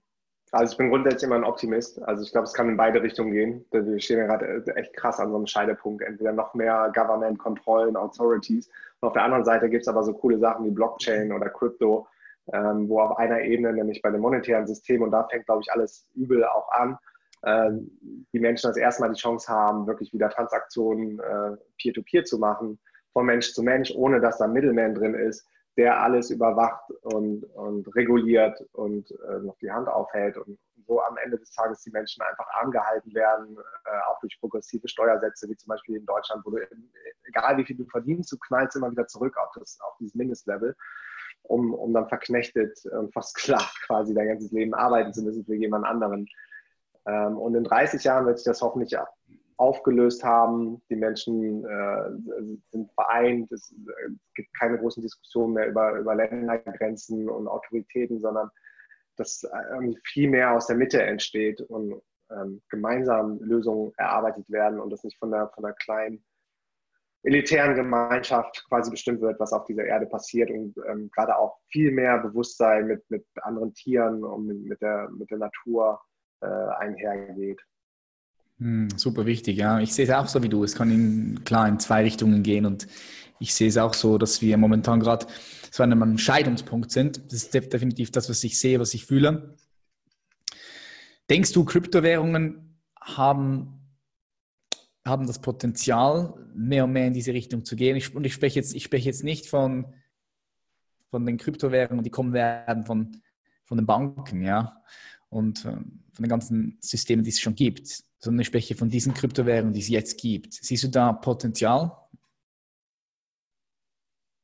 [0.55, 2.03] Also ich bin grundsätzlich immer ein Optimist.
[2.03, 3.65] Also ich glaube, es kann in beide Richtungen gehen.
[3.71, 6.03] Wir stehen ja gerade äh, echt krass an so einem Scheidepunkt.
[6.03, 8.69] Entweder noch mehr Government-Kontrollen, Authorities.
[9.01, 12.07] Und auf der anderen Seite gibt es aber so coole Sachen wie Blockchain oder Crypto,
[12.53, 15.73] ähm, wo auf einer Ebene, nämlich bei dem monetären System, und da fängt, glaube ich,
[15.73, 16.99] alles übel auch an,
[17.43, 17.71] äh,
[18.35, 22.39] die Menschen das erste Mal die Chance haben, wirklich wieder Transaktionen äh, peer-to-peer -peer zu
[22.39, 22.79] machen,
[23.13, 25.47] von Mensch zu Mensch, ohne dass da ein Middleman drin ist,
[25.77, 31.17] der alles überwacht und, und reguliert und äh, noch die Hand aufhält und so am
[31.17, 35.69] Ende des Tages die Menschen einfach angehalten werden, äh, auch durch progressive Steuersätze, wie zum
[35.69, 36.59] Beispiel in Deutschland, wo du,
[37.25, 40.75] egal wie viel du verdienst, du knallst immer wieder zurück auf, das, auf dieses Mindestlevel
[41.45, 45.85] um, um dann verknechtet und versklavt quasi dein ganzes Leben arbeiten zu müssen für jemand
[45.85, 46.29] anderen.
[47.07, 48.97] Ähm, und in 30 Jahren wird sich das hoffentlich
[49.57, 50.83] aufgelöst haben.
[50.89, 52.11] Die Menschen äh,
[52.71, 53.51] sind vereint.
[53.53, 58.51] Es äh, gibt keine großen Diskussionen mehr über, über Ländergrenzen und Autoritäten, sondern
[59.17, 62.01] dass äh, viel mehr aus der Mitte entsteht und
[62.31, 66.25] ähm, gemeinsam Lösungen erarbeitet werden und das nicht von der, von der kleinen
[67.25, 71.93] elitären Gemeinschaft quasi bestimmt wird, was auf dieser Erde passiert und ähm, gerade auch viel
[71.93, 76.01] mehr Bewusstsein mit, mit anderen Tieren und mit, mit, der, mit der Natur
[76.41, 77.61] äh, einhergeht.
[78.63, 79.81] Hm, super wichtig, ja.
[79.81, 80.63] Ich sehe es auch so wie du.
[80.63, 82.87] Es kann in, klar in zwei Richtungen gehen und
[83.41, 85.27] ich sehe es auch so, dass wir momentan gerade
[85.73, 87.21] so an einem Scheidungspunkt sind.
[87.33, 89.57] Das ist definitiv das, was ich sehe, was ich fühle.
[91.29, 93.81] Denkst du, Kryptowährungen haben
[95.05, 97.97] haben das Potenzial, mehr und mehr in diese Richtung zu gehen.
[97.97, 99.93] Ich, und ich spreche jetzt, ich spreche jetzt nicht von,
[101.11, 103.21] von den Kryptowährungen, die kommen werden von,
[103.65, 104.81] von den Banken, ja,
[105.29, 109.15] und äh, von den ganzen Systemen, die es schon gibt, sondern ich spreche von diesen
[109.15, 110.55] Kryptowährungen, die es jetzt gibt.
[110.55, 111.91] Siehst du da Potenzial?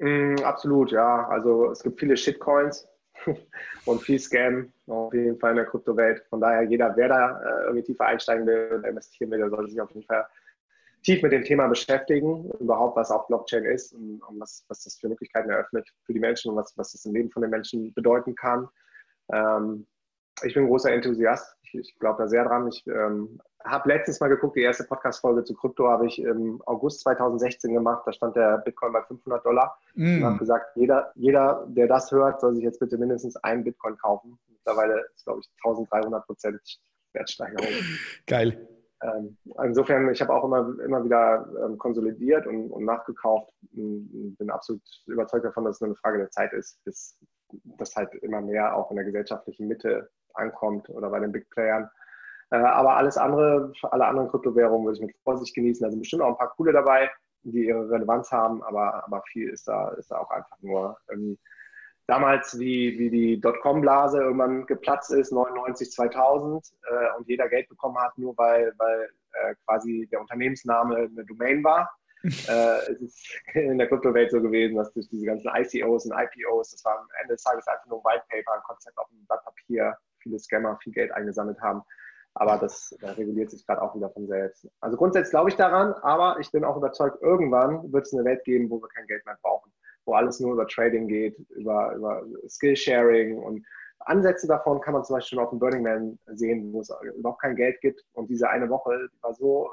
[0.01, 1.29] Mm, absolut, ja.
[1.29, 2.89] Also es gibt viele Shitcoins
[3.85, 6.24] und viel Scam auf jeden Fall in der Kryptowelt.
[6.29, 9.70] Von daher, jeder, wer da äh, irgendwie tiefer einsteigen will oder investieren will, der sollte
[9.70, 10.26] sich auf jeden Fall
[11.05, 14.97] tief mit dem Thema beschäftigen, überhaupt was auch Blockchain ist und, und was, was das
[14.97, 17.95] für Möglichkeiten eröffnet für die Menschen und was, was das im Leben von den Menschen
[17.95, 18.68] bedeuten kann.
[19.33, 19.87] Ähm,
[20.43, 21.57] ich bin großer Enthusiast.
[21.62, 22.68] Ich, ich glaube da sehr dran.
[22.68, 27.01] Ich ähm, habe letztens mal geguckt, die erste Podcast-Folge zu Krypto habe ich im August
[27.01, 28.03] 2016 gemacht.
[28.07, 29.78] Da stand der Bitcoin bei 500 Dollar.
[29.95, 30.18] Mm.
[30.18, 33.97] Und habe gesagt, jeder, jeder, der das hört, soll sich jetzt bitte mindestens einen Bitcoin
[33.99, 34.39] kaufen.
[34.49, 36.61] Mittlerweile ist, glaube ich, 1300 Prozent
[37.12, 37.68] Wertsteigerung.
[38.26, 38.68] Geil.
[39.03, 43.53] Ähm, insofern, ich habe auch immer, immer wieder ähm, konsolidiert und, und nachgekauft.
[43.72, 47.16] Bin absolut überzeugt davon, dass es eine Frage der Zeit ist, bis
[47.78, 51.91] das halt immer mehr auch in der gesellschaftlichen Mitte ankommt oder bei den Big Playern.
[52.51, 55.84] Äh, aber alles andere, alle anderen Kryptowährungen würde ich mit Vorsicht genießen.
[55.84, 57.11] Da sind bestimmt auch ein paar coole dabei,
[57.43, 61.39] die ihre Relevanz haben, aber, aber viel ist da, ist da auch einfach nur irgendwie
[62.09, 67.99] damals, wie, wie die Dotcom-Blase irgendwann geplatzt ist, 99, 2000, äh, und jeder Geld bekommen
[67.99, 71.91] hat, nur weil, weil äh, quasi der Unternehmensname eine Domain war.
[72.24, 76.70] äh, es ist in der Kryptowelt so gewesen, dass durch diese ganzen ICOs und IPOs,
[76.70, 79.24] das war am Ende des Tages einfach nur ein White Paper, ein Konzept auf einem
[79.26, 81.83] Blatt Papier, viele Scammer viel Geld eingesammelt haben.
[82.35, 84.69] Aber das, das reguliert sich gerade auch wieder von selbst.
[84.81, 88.45] Also grundsätzlich glaube ich daran, aber ich bin auch überzeugt, irgendwann wird es eine Welt
[88.45, 89.73] geben, wo wir kein Geld mehr brauchen
[90.09, 93.64] wo alles nur über Trading geht, über, über Skillsharing und
[94.01, 97.43] Ansätze davon kann man zum Beispiel schon auf dem Burning Man sehen, wo es überhaupt
[97.43, 98.03] kein Geld gibt.
[98.12, 99.69] Und diese eine Woche war so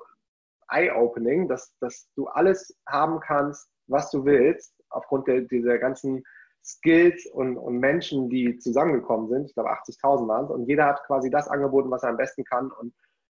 [0.69, 6.23] eye-opening, dass, dass du alles haben kannst, was du willst, aufgrund der, dieser ganzen
[6.65, 9.45] Skills und, und Menschen, die zusammengekommen sind.
[9.47, 10.51] Ich glaube, 80.000 waren es.
[10.51, 12.71] Und jeder hat quasi das angeboten, was er am besten kann.
[12.71, 12.93] Und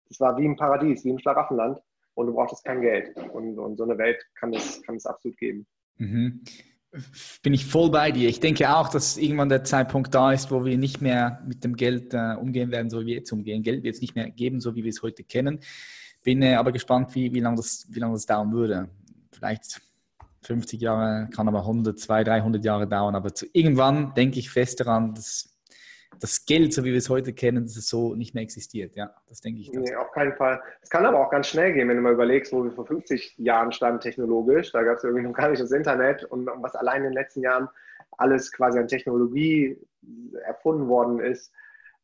[0.09, 1.79] es war wie im Paradies, wie im Schlaraffenland.
[2.13, 3.15] Und du brauchtest kein Geld.
[3.31, 5.65] Und, und so eine Welt kann es, kann es absolut geben.
[5.97, 6.43] Mhm
[7.41, 8.27] bin ich voll bei dir.
[8.27, 11.75] Ich denke auch, dass irgendwann der Zeitpunkt da ist, wo wir nicht mehr mit dem
[11.75, 13.63] Geld äh, umgehen werden, so wie wir jetzt umgehen.
[13.63, 15.59] Geld wird es nicht mehr geben, so wie wir es heute kennen.
[16.23, 18.89] Bin äh, aber gespannt, wie, wie lange das, wie das dauern würde.
[19.31, 19.81] Vielleicht
[20.43, 23.15] 50 Jahre, kann aber 100, 200, 300 Jahre dauern.
[23.15, 25.51] Aber zu, irgendwann denke ich fest daran, dass
[26.19, 28.95] das Geld, so wie wir es heute kennen, dass es so nicht mehr existiert.
[28.95, 29.71] Ja, das denke ich.
[29.71, 30.61] Nee, auf keinen Fall.
[30.81, 33.35] Es kann aber auch ganz schnell gehen, wenn du mal überlegst, wo wir vor 50
[33.37, 34.71] Jahren standen technologisch.
[34.71, 37.41] Da gab es irgendwie noch gar nicht das Internet und was allein in den letzten
[37.41, 37.69] Jahren
[38.17, 39.77] alles quasi an Technologie
[40.45, 41.51] erfunden worden ist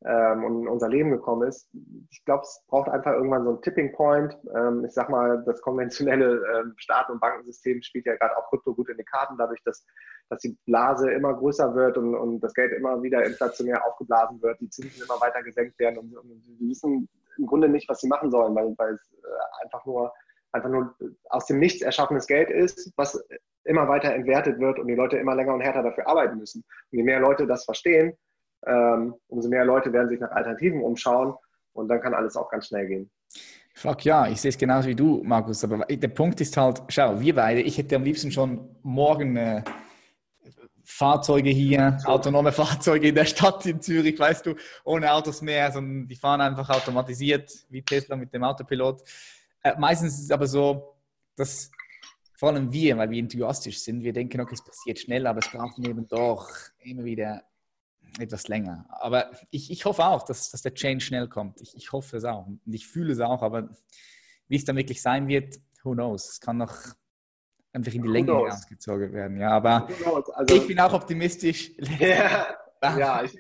[0.06, 1.70] ähm, und in unser Leben gekommen ist.
[2.12, 4.38] Ich glaube, es braucht einfach irgendwann so einen Tipping Point.
[4.56, 8.74] Ähm, ich sag mal, das konventionelle ähm, Staaten- und Bankensystem spielt ja gerade auch Krypto
[8.76, 9.86] gut in die Karten, dadurch, dass,
[10.30, 14.60] dass die Blase immer größer wird und, und das Geld immer wieder inflationär aufgeblasen wird,
[14.62, 18.08] die Zinsen immer weiter gesenkt werden und, und sie wissen im Grunde nicht, was sie
[18.08, 20.12] machen sollen, weil, weil es äh, einfach nur
[20.54, 20.96] einfach nur
[21.30, 23.22] aus dem Nichts erschaffenes Geld ist, was
[23.64, 26.64] immer weiter entwertet wird und die Leute immer länger und härter dafür arbeiten müssen.
[26.92, 28.18] Und je mehr Leute das verstehen,
[28.66, 31.36] ähm, umso mehr Leute werden sich nach Alternativen umschauen
[31.74, 33.12] und dann kann alles auch ganz schnell gehen.
[33.74, 35.64] Fuck ja, ich sehe es genauso wie du, Markus.
[35.64, 39.64] Aber der Punkt ist halt, schau, wir beide, ich hätte am liebsten schon morgen äh,
[40.84, 46.08] Fahrzeuge hier, autonome Fahrzeuge in der Stadt in Zürich, weißt du, ohne Autos mehr, sondern
[46.08, 49.04] die fahren einfach automatisiert, wie Tesla mit dem Autopilot.
[49.62, 50.96] Äh, meistens ist es aber so,
[51.36, 51.70] dass
[52.34, 55.52] vor allem wir, weil wir enthusiastisch sind, wir denken, okay, es passiert schnell, aber es
[55.52, 56.50] braucht eben doch
[56.80, 57.44] immer wieder
[58.20, 58.86] etwas länger.
[58.90, 61.62] Aber ich, ich hoffe auch, dass, dass der Change schnell kommt.
[61.62, 62.48] Ich, ich hoffe es auch.
[62.48, 63.70] Und ich fühle es auch, aber
[64.48, 66.30] wie es dann wirklich sein wird, who knows?
[66.30, 66.76] Es kann noch
[67.74, 69.38] einfach in die Länge ausgezogen werden.
[69.38, 69.88] Ja, aber
[70.34, 71.72] also, ich bin auch optimistisch.
[72.80, 73.36] Ja, ja ich,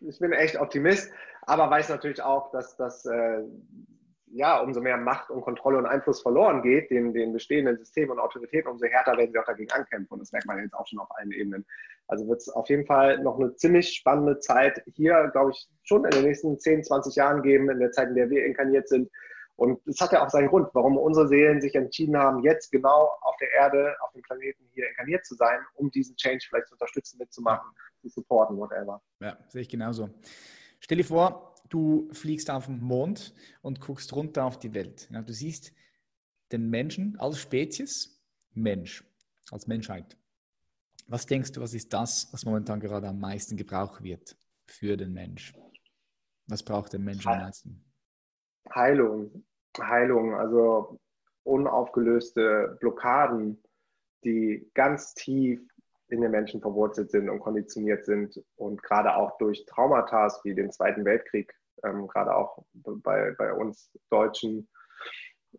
[0.00, 1.12] ich, bin echt Optimist,
[1.42, 3.44] aber weiß natürlich auch, dass das äh,
[4.32, 8.18] ja, umso mehr Macht und Kontrolle und Einfluss verloren geht, den, den bestehenden Systemen und
[8.20, 10.14] Autoritäten, umso härter werden sie auch dagegen ankämpfen.
[10.14, 11.66] Und das merkt man jetzt auch schon auf allen Ebenen.
[12.06, 16.04] Also wird es auf jeden Fall noch eine ziemlich spannende Zeit hier, glaube ich, schon
[16.04, 19.10] in den nächsten 10, 20 Jahren geben, in der Zeit, in der wir inkarniert sind.
[19.56, 23.10] Und das hat ja auch seinen Grund, warum unsere Seelen sich entschieden haben, jetzt genau
[23.20, 26.74] auf der Erde, auf dem Planeten hier inkarniert zu sein, um diesen Change vielleicht zu
[26.74, 27.70] unterstützen, mitzumachen,
[28.00, 29.02] zu supporten, whatever.
[29.20, 30.08] Ja, sehe ich genauso.
[30.80, 35.08] Stell dir vor, du fliegst auf den Mond und guckst runter auf die Welt.
[35.10, 35.72] Ja, du siehst
[36.52, 38.20] den Menschen als Spezies,
[38.52, 39.04] Mensch,
[39.50, 40.16] als Menschheit.
[41.06, 45.12] Was denkst du, was ist das, was momentan gerade am meisten gebraucht wird für den
[45.12, 45.54] Mensch?
[46.46, 47.84] Was braucht der Mensch am meisten?
[48.74, 49.44] Heilung.
[49.80, 50.98] Heilung, also
[51.44, 53.62] unaufgelöste Blockaden,
[54.24, 55.60] die ganz tief
[56.08, 60.72] in den Menschen verwurzelt sind und konditioniert sind und gerade auch durch Traumata wie den
[60.72, 61.54] Zweiten Weltkrieg
[61.84, 64.68] ähm, gerade auch bei, bei uns Deutschen,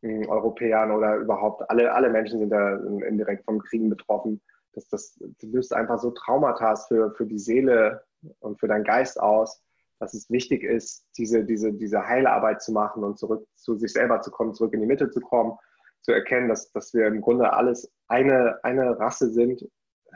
[0.01, 2.75] äh, Europäern oder überhaupt alle, alle Menschen sind da
[3.07, 4.41] indirekt vom Kriegen betroffen.
[4.73, 8.03] Das, das, das löst einfach so Traumata für, für die Seele
[8.39, 9.61] und für deinen Geist aus,
[9.99, 14.21] dass es wichtig ist, diese, diese, diese Heilarbeit zu machen und zurück zu sich selber
[14.21, 15.57] zu kommen, zurück in die Mitte zu kommen,
[16.01, 19.67] zu erkennen, dass, dass wir im Grunde alles eine, eine Rasse sind.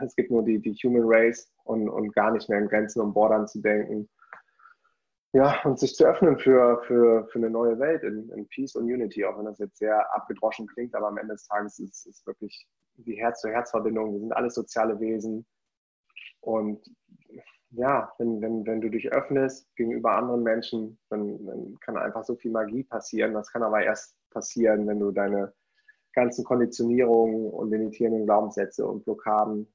[0.02, 3.14] Es gibt nur die, die Human Race und, und gar nicht mehr in Grenzen und
[3.14, 4.10] Bordern zu denken
[5.36, 8.86] ja, und sich zu öffnen für, für, für eine neue Welt in, in Peace und
[8.86, 12.26] Unity, auch wenn das jetzt sehr abgedroschen klingt, aber am Ende des Tages ist es
[12.26, 14.14] wirklich die Herz-zu-Herz-Verbindung.
[14.14, 15.46] Wir sind alles soziale Wesen
[16.40, 16.90] und
[17.72, 22.38] ja, wenn, wenn, wenn du dich öffnest gegenüber anderen Menschen, dann, dann kann einfach so
[22.38, 23.34] viel Magie passieren.
[23.34, 25.54] Das kann aber erst passieren, wenn du deine
[26.14, 29.68] ganzen Konditionierungen und limitierenden Glaubenssätze und Blockaden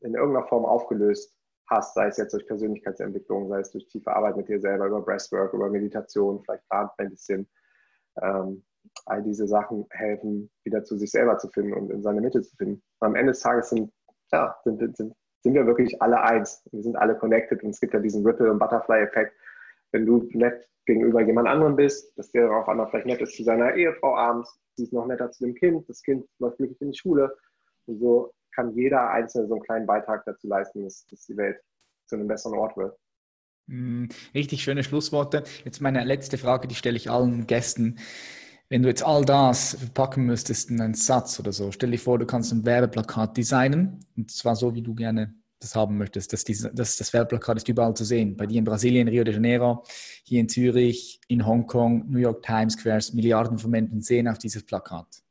[0.00, 1.36] in irgendeiner Form aufgelöst
[1.72, 5.02] hast, sei es jetzt durch Persönlichkeitsentwicklung, sei es durch tiefe Arbeit mit dir selber, über
[5.02, 7.48] Breathwork, über Meditation, vielleicht plant ein bisschen.
[8.20, 8.62] Ähm,
[9.06, 12.54] all diese Sachen helfen, wieder zu sich selber zu finden und in seine Mitte zu
[12.56, 12.82] finden.
[12.98, 13.92] Und am Ende des Tages sind,
[14.32, 16.62] ja, sind, sind, sind wir wirklich alle eins.
[16.72, 19.34] Wir sind alle connected und es gibt ja diesen Ripple- und Butterfly-Effekt.
[19.92, 23.44] Wenn du nett gegenüber jemand anderem bist, dass der auf einmal vielleicht nett ist zu
[23.44, 26.92] seiner Ehefrau abends, sie ist noch netter zu dem Kind, das Kind läuft glücklich in
[26.92, 27.36] die Schule.
[27.86, 31.58] Und so kann jeder Einzelne so einen kleinen Beitrag dazu leisten, dass, dass die Welt
[32.06, 32.96] zu einem besseren Ort wird.
[33.66, 35.44] Mm, richtig schöne Schlussworte.
[35.64, 37.98] Jetzt meine letzte Frage, die stelle ich allen Gästen.
[38.68, 42.18] Wenn du jetzt all das verpacken müsstest in einen Satz oder so, stell dir vor,
[42.18, 46.32] du kannst ein Werbeplakat designen und zwar so, wie du gerne das haben möchtest.
[46.32, 48.36] Das, das, das Werbeplakat ist überall zu sehen.
[48.36, 49.84] Bei dir in Brasilien, Rio de Janeiro,
[50.24, 54.64] hier in Zürich, in Hongkong, New York Times Squares, Milliarden von Menschen sehen auf dieses
[54.64, 55.22] Plakat.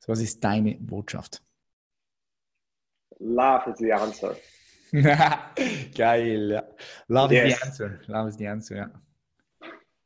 [0.00, 1.42] So, was ist deine Botschaft?
[3.24, 4.36] Love is the answer.
[5.94, 6.62] Geil, ja.
[7.08, 7.52] Love yes.
[7.52, 8.00] is the answer.
[8.06, 8.90] Love is the answer, ja.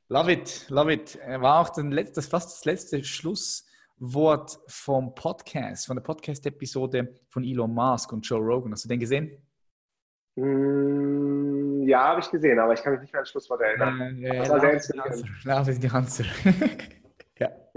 [0.09, 1.19] Love it, love it.
[1.27, 7.75] War auch das, das fast das letzte Schlusswort vom Podcast, von der Podcast-Episode von Elon
[7.75, 8.73] Musk und Joe Rogan.
[8.73, 9.37] Hast du den gesehen?
[10.37, 14.23] Mm, ja, habe ich gesehen, aber ich kann mich nicht mehr an das Schlusswort erinnern.
[14.23, 16.25] Äh, ja, das war sehr Love is the answer.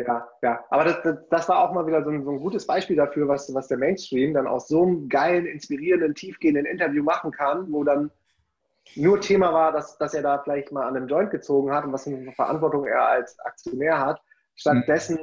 [0.06, 0.28] Ja.
[0.41, 0.66] ja.
[0.70, 3.28] Aber das, das, das, war auch mal wieder so ein, so ein, gutes Beispiel dafür,
[3.28, 7.84] was, was der Mainstream dann aus so einem geilen, inspirierenden, tiefgehenden Interview machen kann, wo
[7.84, 8.12] dann
[8.95, 11.93] nur Thema war, dass, dass er da vielleicht mal an einem Joint gezogen hat und
[11.93, 14.22] was für Verantwortung er als Aktionär hat,
[14.56, 15.18] stattdessen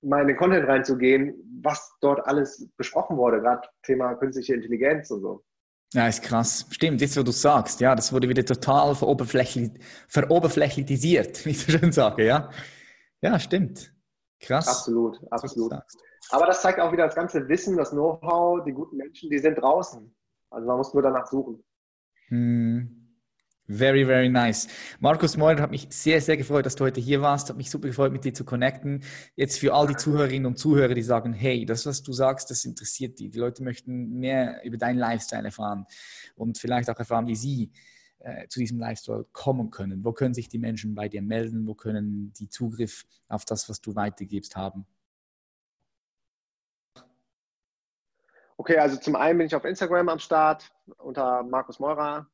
[0.00, 0.08] mhm.
[0.08, 5.20] mal in den Content reinzugehen, was dort alles besprochen wurde, gerade Thema künstliche Intelligenz und
[5.20, 5.44] so.
[5.94, 6.66] Ja, ist krass.
[6.70, 9.70] Stimmt, jetzt wo du sagst, ja, das wurde wieder total veroberflächlich,
[10.08, 12.50] veroberflächlichisiert, wie ich so schön sage, ja.
[13.20, 13.92] Ja, stimmt.
[14.40, 14.68] Krass.
[14.68, 15.72] Absolut, absolut.
[16.30, 19.56] Aber das zeigt auch wieder das ganze Wissen, das Know-how, die guten Menschen, die sind
[19.56, 20.14] draußen.
[20.50, 21.62] Also man muss nur danach suchen.
[22.28, 22.98] Hm.
[23.70, 24.66] Very, very nice.
[24.98, 27.50] Markus Meurer hat mich sehr, sehr gefreut, dass du heute hier warst.
[27.50, 29.04] Hat mich super gefreut, mit dir zu connecten.
[29.36, 32.64] Jetzt für all die Zuhörerinnen und Zuhörer, die sagen, hey, das, was du sagst, das
[32.64, 33.28] interessiert die.
[33.28, 35.84] Die Leute möchten mehr über deinen Lifestyle erfahren
[36.34, 37.70] und vielleicht auch erfahren, wie sie
[38.20, 40.04] äh, zu diesem Lifestyle kommen können.
[40.04, 41.66] Wo können sich die Menschen bei dir melden?
[41.66, 44.86] Wo können die Zugriff auf das, was du weitergibst, haben?
[48.56, 52.26] Okay, also zum einen bin ich auf Instagram am Start unter Markus Meurer.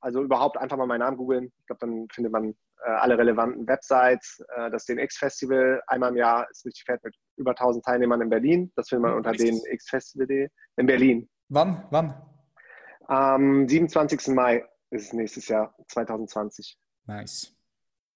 [0.00, 1.50] Also überhaupt einfach mal meinen Namen googeln.
[1.60, 2.54] Ich glaube, dann findet man
[2.84, 4.44] äh, alle relevanten Websites.
[4.54, 8.28] Äh, das DNX Festival einmal im Jahr ist richtig fett mit über 1000 Teilnehmern in
[8.28, 8.72] Berlin.
[8.76, 11.30] Das findet man unter dnxfestival.de in Berlin.
[11.48, 11.86] Wann?
[11.90, 12.14] Wann?
[13.06, 14.34] Am 27.
[14.34, 14.64] Mai
[14.94, 16.78] ist es nächstes Jahr 2020.
[17.06, 17.54] Nice.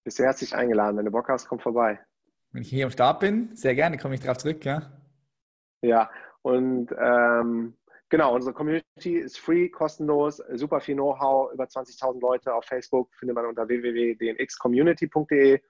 [0.04, 0.96] Bist du herzlich eingeladen.
[0.96, 2.00] Wenn du Bock hast, komm vorbei.
[2.52, 4.90] Wenn ich hier am Start bin, sehr gerne komme ich darauf zurück, ja?
[5.82, 6.10] Ja,
[6.42, 7.76] und ähm,
[8.08, 13.34] genau, unsere Community ist free, kostenlos, super viel Know-how, über 20.000 Leute auf Facebook findet
[13.36, 15.60] man unter www.dnxcommunity.de.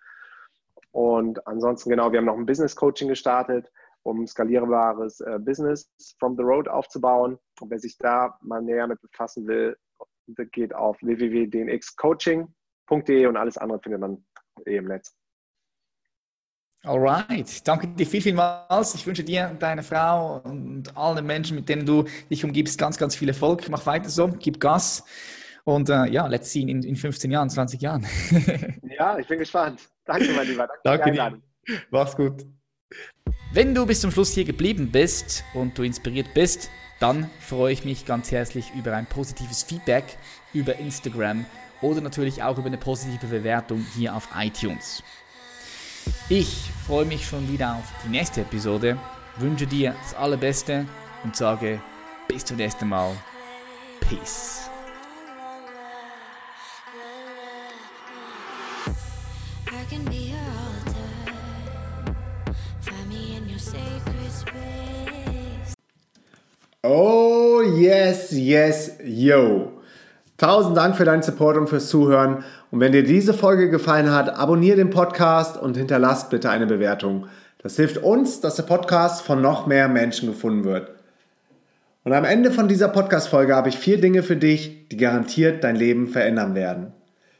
[0.92, 3.70] Und ansonsten, genau, wir haben noch ein Business Coaching gestartet,
[4.02, 7.38] um skalierbares äh, Business from the road aufzubauen.
[7.60, 9.76] Und wer sich da mal näher mit befassen will,
[10.52, 14.24] geht auf www.dnxcoaching.de und alles andere findet man
[14.66, 15.14] eh im Netz.
[16.84, 18.94] Alright, danke dir viel, vielmals.
[18.94, 22.96] Ich wünsche dir und deiner Frau und allen Menschen, mit denen du dich umgibst, ganz,
[22.96, 23.68] ganz viel Erfolg.
[23.68, 25.04] Mach weiter so, gib Gas
[25.64, 28.06] und äh, ja, let's see in, in 15 Jahren, 20 Jahren.
[28.98, 29.88] ja, ich bin gespannt.
[30.04, 30.68] Danke, mein Lieber.
[30.84, 31.82] Danke, danke dir.
[31.90, 32.46] Mach's gut.
[33.52, 36.70] Wenn du bis zum Schluss hier geblieben bist und du inspiriert bist,
[37.00, 40.04] dann freue ich mich ganz herzlich über ein positives Feedback
[40.52, 41.46] über Instagram
[41.80, 45.02] oder natürlich auch über eine positive Bewertung hier auf iTunes.
[46.28, 48.98] Ich freue mich schon wieder auf die nächste Episode,
[49.36, 50.86] wünsche dir das Allerbeste
[51.24, 51.80] und sage
[52.26, 53.14] bis zum nächsten Mal.
[54.00, 54.67] Peace.
[66.84, 69.72] Oh yes, yes, yo.
[70.36, 72.44] Tausend Dank für deinen Support und fürs Zuhören.
[72.70, 77.26] Und wenn dir diese Folge gefallen hat, abonniere den Podcast und hinterlass bitte eine Bewertung.
[77.60, 80.92] Das hilft uns, dass der Podcast von noch mehr Menschen gefunden wird.
[82.04, 85.74] Und am Ende von dieser Podcast-Folge habe ich vier Dinge für dich, die garantiert dein
[85.74, 86.92] Leben verändern werden.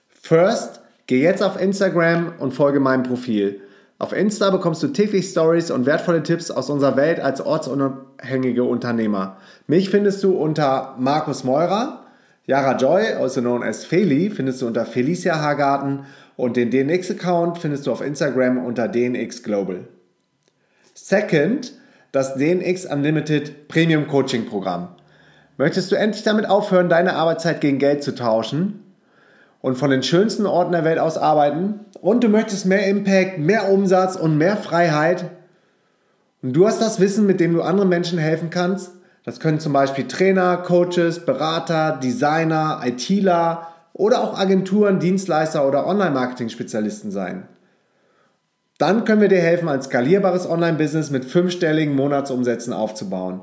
[0.08, 3.60] First, geh jetzt auf Instagram und folge meinem Profil.
[4.00, 9.38] Auf Insta bekommst du täglich Stories und wertvolle Tipps aus unserer Welt als ortsunabhängige Unternehmer.
[9.66, 12.04] Mich findest du unter Markus Meurer
[12.48, 17.86] Yara Joy, also known as Feli, findest du unter Felicia Hagarten und den DNX-Account findest
[17.86, 19.86] du auf Instagram unter DNX Global.
[20.94, 21.74] Second,
[22.10, 24.88] das DNX Unlimited Premium Coaching Programm.
[25.58, 28.87] Möchtest du endlich damit aufhören, deine Arbeitszeit gegen Geld zu tauschen
[29.60, 33.70] und von den schönsten Orten der Welt aus arbeiten und du möchtest mehr Impact, mehr
[33.70, 35.30] Umsatz und mehr Freiheit
[36.42, 38.92] und du hast das Wissen, mit dem du anderen Menschen helfen kannst?
[39.24, 47.10] Das können zum Beispiel Trainer, Coaches, Berater, Designer, ITler oder auch Agenturen, Dienstleister oder Online-Marketing-Spezialisten
[47.10, 47.48] sein.
[48.78, 53.40] Dann können wir dir helfen, ein skalierbares Online-Business mit fünfstelligen Monatsumsätzen aufzubauen.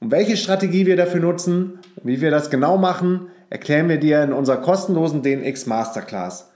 [0.00, 4.22] Und welche Strategie wir dafür nutzen und wie wir das genau machen, erklären wir dir
[4.24, 6.50] in unserer kostenlosen DNX Masterclass.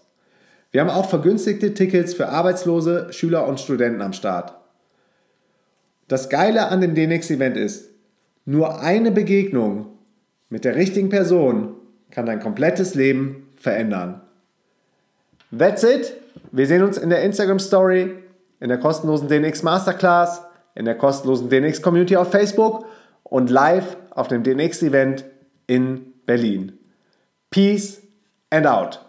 [0.71, 4.53] Wir haben auch vergünstigte Tickets für Arbeitslose, Schüler und Studenten am Start.
[6.09, 7.89] Das Geile an dem DNX Event ist,
[8.43, 9.87] nur eine Begegnung
[10.49, 11.75] mit der richtigen Person
[12.11, 14.19] kann dein komplettes Leben verändern.
[15.57, 16.11] That's it.
[16.51, 18.13] Wir sehen uns in der Instagram Story,
[18.59, 20.41] in der kostenlosen DNX Masterclass,
[20.77, 22.85] in der kostenlosen DNX Community auf Facebook
[23.23, 25.25] und live auf dem DNX Event
[25.65, 26.77] in Berlin.
[27.49, 28.01] Peace
[28.51, 29.06] and out.